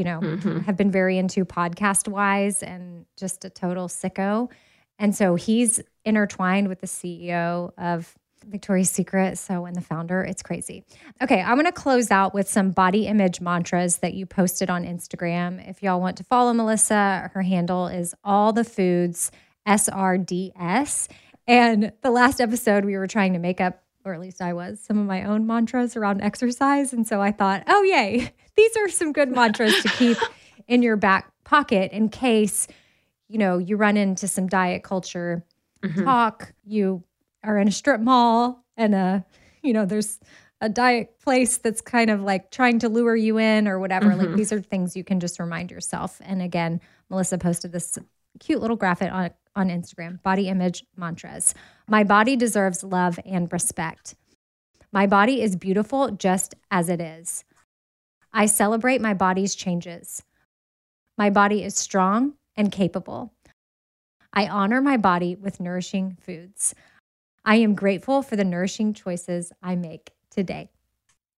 you 0.00 0.04
know, 0.04 0.20
mm-hmm. 0.20 0.60
have 0.60 0.78
been 0.78 0.90
very 0.90 1.18
into 1.18 1.44
podcast 1.44 2.08
wise 2.08 2.62
and 2.62 3.04
just 3.18 3.44
a 3.44 3.50
total 3.50 3.86
sicko. 3.86 4.50
And 4.98 5.14
so 5.14 5.34
he's 5.34 5.78
intertwined 6.06 6.68
with 6.68 6.80
the 6.80 6.86
CEO 6.86 7.72
of 7.76 8.14
Victoria's 8.46 8.88
Secret. 8.88 9.36
So, 9.36 9.66
and 9.66 9.76
the 9.76 9.82
founder, 9.82 10.22
it's 10.22 10.42
crazy. 10.42 10.86
Okay, 11.22 11.42
I'm 11.42 11.56
going 11.56 11.66
to 11.66 11.72
close 11.72 12.10
out 12.10 12.32
with 12.32 12.48
some 12.48 12.70
body 12.70 13.08
image 13.08 13.42
mantras 13.42 13.98
that 13.98 14.14
you 14.14 14.24
posted 14.24 14.70
on 14.70 14.86
Instagram. 14.86 15.68
If 15.68 15.82
y'all 15.82 16.00
want 16.00 16.16
to 16.16 16.24
follow 16.24 16.54
Melissa, 16.54 17.30
her 17.34 17.42
handle 17.42 17.86
is 17.86 18.14
all 18.24 18.54
the 18.54 18.64
foods 18.64 19.30
SRDS. 19.68 21.08
And 21.46 21.92
the 22.00 22.10
last 22.10 22.40
episode, 22.40 22.86
we 22.86 22.96
were 22.96 23.06
trying 23.06 23.34
to 23.34 23.38
make 23.38 23.60
up, 23.60 23.82
or 24.10 24.14
at 24.14 24.20
least 24.20 24.42
I 24.42 24.52
was, 24.52 24.80
some 24.80 24.98
of 24.98 25.06
my 25.06 25.24
own 25.24 25.46
mantras 25.46 25.96
around 25.96 26.20
exercise. 26.20 26.92
And 26.92 27.06
so 27.06 27.20
I 27.22 27.32
thought, 27.32 27.64
oh, 27.66 27.82
yay, 27.82 28.32
these 28.56 28.76
are 28.76 28.88
some 28.88 29.12
good 29.12 29.30
mantras 29.30 29.80
to 29.82 29.88
keep 29.88 30.18
in 30.68 30.82
your 30.82 30.96
back 30.96 31.32
pocket 31.44 31.92
in 31.92 32.08
case, 32.08 32.68
you 33.28 33.38
know, 33.38 33.58
you 33.58 33.76
run 33.76 33.96
into 33.96 34.28
some 34.28 34.46
diet 34.46 34.82
culture 34.82 35.44
mm-hmm. 35.82 36.04
talk, 36.04 36.52
you 36.64 37.02
are 37.42 37.58
in 37.58 37.68
a 37.68 37.72
strip 37.72 38.00
mall 38.00 38.64
and 38.76 38.94
a 38.94 39.24
you 39.62 39.72
know 39.72 39.84
there's 39.84 40.18
a 40.60 40.68
diet 40.68 41.18
place 41.20 41.58
that's 41.58 41.80
kind 41.80 42.10
of 42.10 42.20
like 42.20 42.50
trying 42.50 42.78
to 42.78 42.88
lure 42.88 43.16
you 43.16 43.38
in 43.38 43.66
or 43.66 43.78
whatever 43.78 44.06
mm-hmm. 44.06 44.26
like 44.26 44.36
these 44.36 44.52
are 44.52 44.60
things 44.60 44.96
you 44.96 45.04
can 45.04 45.20
just 45.20 45.38
remind 45.38 45.70
yourself 45.70 46.20
and 46.24 46.42
again 46.42 46.80
melissa 47.08 47.38
posted 47.38 47.72
this 47.72 47.98
cute 48.38 48.60
little 48.60 48.76
graphic 48.76 49.12
on 49.12 49.30
on 49.56 49.68
instagram 49.68 50.22
body 50.22 50.48
image 50.48 50.84
mantras 50.96 51.54
my 51.88 52.04
body 52.04 52.36
deserves 52.36 52.84
love 52.84 53.18
and 53.24 53.52
respect 53.52 54.14
my 54.92 55.06
body 55.06 55.42
is 55.42 55.56
beautiful 55.56 56.10
just 56.10 56.54
as 56.70 56.88
it 56.88 57.00
is 57.00 57.44
i 58.32 58.46
celebrate 58.46 59.00
my 59.00 59.14
body's 59.14 59.54
changes 59.54 60.22
my 61.18 61.28
body 61.28 61.64
is 61.64 61.74
strong 61.74 62.34
and 62.56 62.70
capable 62.70 63.32
i 64.32 64.46
honor 64.46 64.80
my 64.80 64.96
body 64.96 65.34
with 65.34 65.58
nourishing 65.58 66.16
foods 66.20 66.74
I 67.44 67.56
am 67.56 67.74
grateful 67.74 68.22
for 68.22 68.36
the 68.36 68.44
nourishing 68.44 68.92
choices 68.92 69.52
I 69.62 69.76
make 69.76 70.12
today. 70.30 70.70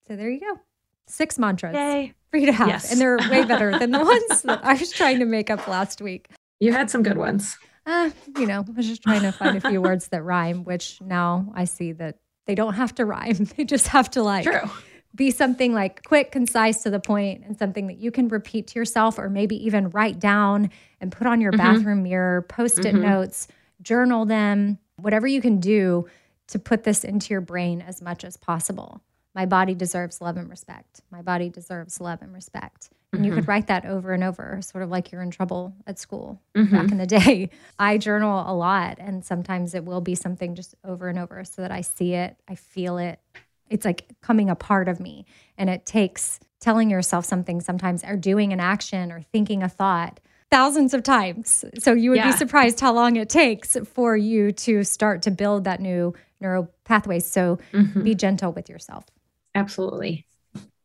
So 0.06 0.16
there 0.16 0.30
you 0.30 0.40
go. 0.40 0.60
Six 1.06 1.38
mantras 1.38 1.74
Yay. 1.74 2.14
for 2.30 2.36
you 2.38 2.46
to 2.46 2.52
have. 2.52 2.68
Yes. 2.68 2.90
And 2.90 3.00
they're 3.00 3.18
way 3.30 3.44
better 3.44 3.78
than 3.78 3.90
the 3.90 3.98
ones 4.04 4.42
that 4.42 4.64
I 4.64 4.74
was 4.74 4.90
trying 4.90 5.20
to 5.20 5.24
make 5.24 5.50
up 5.50 5.66
last 5.68 6.00
week. 6.00 6.28
You 6.62 6.70
had 6.72 6.90
some 6.90 7.02
good 7.02 7.18
ones. 7.18 7.58
Uh, 7.84 8.10
you 8.38 8.46
know, 8.46 8.64
I 8.66 8.70
was 8.70 8.86
just 8.86 9.02
trying 9.02 9.22
to 9.22 9.32
find 9.32 9.56
a 9.56 9.68
few 9.68 9.82
words 9.88 10.06
that 10.08 10.22
rhyme, 10.22 10.62
which 10.62 11.00
now 11.00 11.52
I 11.56 11.64
see 11.64 11.90
that 11.94 12.18
they 12.46 12.54
don't 12.54 12.74
have 12.74 12.94
to 12.94 13.04
rhyme. 13.04 13.48
They 13.56 13.64
just 13.64 13.88
have 13.88 14.08
to 14.12 14.22
like 14.22 14.44
True. 14.44 14.70
be 15.12 15.32
something 15.32 15.74
like 15.74 16.04
quick, 16.04 16.30
concise, 16.30 16.84
to 16.84 16.90
the 16.90 17.00
point, 17.00 17.42
and 17.44 17.58
something 17.58 17.88
that 17.88 17.98
you 17.98 18.12
can 18.12 18.28
repeat 18.28 18.68
to 18.68 18.78
yourself 18.78 19.18
or 19.18 19.28
maybe 19.28 19.56
even 19.66 19.90
write 19.90 20.20
down 20.20 20.70
and 21.00 21.10
put 21.10 21.26
on 21.26 21.40
your 21.40 21.50
mm-hmm. 21.50 21.74
bathroom 21.74 22.04
mirror, 22.04 22.42
post 22.42 22.78
it 22.78 22.94
mm-hmm. 22.94 23.02
notes, 23.02 23.48
journal 23.80 24.24
them, 24.24 24.78
whatever 24.94 25.26
you 25.26 25.40
can 25.40 25.58
do 25.58 26.06
to 26.46 26.60
put 26.60 26.84
this 26.84 27.02
into 27.02 27.34
your 27.34 27.40
brain 27.40 27.82
as 27.82 28.00
much 28.00 28.22
as 28.22 28.36
possible. 28.36 29.02
My 29.34 29.46
body 29.46 29.74
deserves 29.74 30.20
love 30.20 30.36
and 30.36 30.48
respect. 30.48 31.00
My 31.10 31.22
body 31.22 31.48
deserves 31.48 32.00
love 32.00 32.22
and 32.22 32.32
respect. 32.32 32.90
And 33.12 33.26
you 33.26 33.32
could 33.32 33.42
mm-hmm. 33.42 33.50
write 33.50 33.66
that 33.66 33.84
over 33.84 34.12
and 34.12 34.24
over, 34.24 34.58
sort 34.62 34.82
of 34.82 34.90
like 34.90 35.12
you're 35.12 35.20
in 35.20 35.30
trouble 35.30 35.74
at 35.86 35.98
school 35.98 36.40
mm-hmm. 36.54 36.74
back 36.74 36.90
in 36.90 36.96
the 36.96 37.06
day. 37.20 37.50
I 37.78 37.98
journal 37.98 38.44
a 38.46 38.54
lot, 38.54 38.96
and 38.98 39.22
sometimes 39.22 39.74
it 39.74 39.84
will 39.84 40.00
be 40.00 40.14
something 40.14 40.54
just 40.54 40.74
over 40.82 41.08
and 41.08 41.18
over 41.18 41.44
so 41.44 41.60
that 41.60 41.70
I 41.70 41.82
see 41.82 42.14
it, 42.14 42.36
I 42.48 42.54
feel 42.54 42.96
it. 42.96 43.20
It's 43.68 43.84
like 43.84 44.06
coming 44.22 44.48
a 44.48 44.54
part 44.54 44.88
of 44.88 44.98
me. 44.98 45.26
And 45.58 45.68
it 45.68 45.84
takes 45.84 46.40
telling 46.60 46.90
yourself 46.90 47.26
something 47.26 47.60
sometimes, 47.60 48.02
or 48.02 48.16
doing 48.16 48.52
an 48.52 48.60
action, 48.60 49.12
or 49.12 49.20
thinking 49.20 49.62
a 49.62 49.68
thought 49.68 50.18
thousands 50.50 50.92
of 50.92 51.02
times. 51.02 51.64
So 51.78 51.94
you 51.94 52.10
would 52.10 52.18
yeah. 52.18 52.30
be 52.30 52.36
surprised 52.36 52.78
how 52.78 52.92
long 52.92 53.16
it 53.16 53.30
takes 53.30 53.76
for 53.94 54.16
you 54.16 54.52
to 54.52 54.84
start 54.84 55.22
to 55.22 55.30
build 55.30 55.64
that 55.64 55.80
new 55.80 56.14
neural 56.40 56.70
pathway. 56.84 57.20
So 57.20 57.58
mm-hmm. 57.72 58.02
be 58.02 58.14
gentle 58.14 58.52
with 58.52 58.68
yourself. 58.68 59.06
Absolutely. 59.54 60.26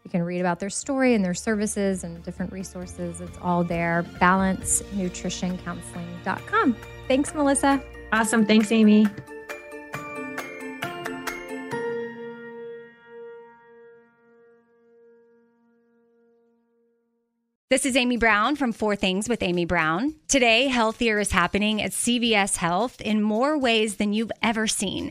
you 0.05 0.11
can 0.11 0.23
read 0.23 0.41
about 0.41 0.61
their 0.61 0.71
story 0.71 1.15
and 1.15 1.25
their 1.25 1.33
services 1.35 2.05
and 2.05 2.23
different 2.23 2.53
resources. 2.53 3.23
It's 3.23 3.39
all 3.43 3.65
there. 3.65 4.05
Balancenutritioncounseling.com. 4.21 6.77
Thanks, 7.09 7.35
Melissa. 7.35 7.83
Awesome. 8.13 8.47
Thanks, 8.47 8.71
Amy. 8.71 9.07
This 17.71 17.87
is 17.87 17.97
Amy 17.97 18.19
Brown 18.19 18.55
from 18.55 18.73
Four 18.73 18.95
Things 18.95 19.29
with 19.29 19.43
Amy 19.43 19.65
Brown. 19.65 20.15
Today, 20.29 20.69
Healthier 20.69 21.19
is 21.19 21.33
happening 21.33 21.83
at 21.83 21.91
CVS 21.91 22.59
Health 22.59 23.01
in 23.01 23.21
more 23.21 23.59
ways 23.59 23.97
than 23.97 24.13
you've 24.13 24.31
ever 24.43 24.69
seen. 24.69 25.11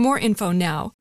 more 0.00 0.18
info 0.18 0.52
now. 0.52 0.92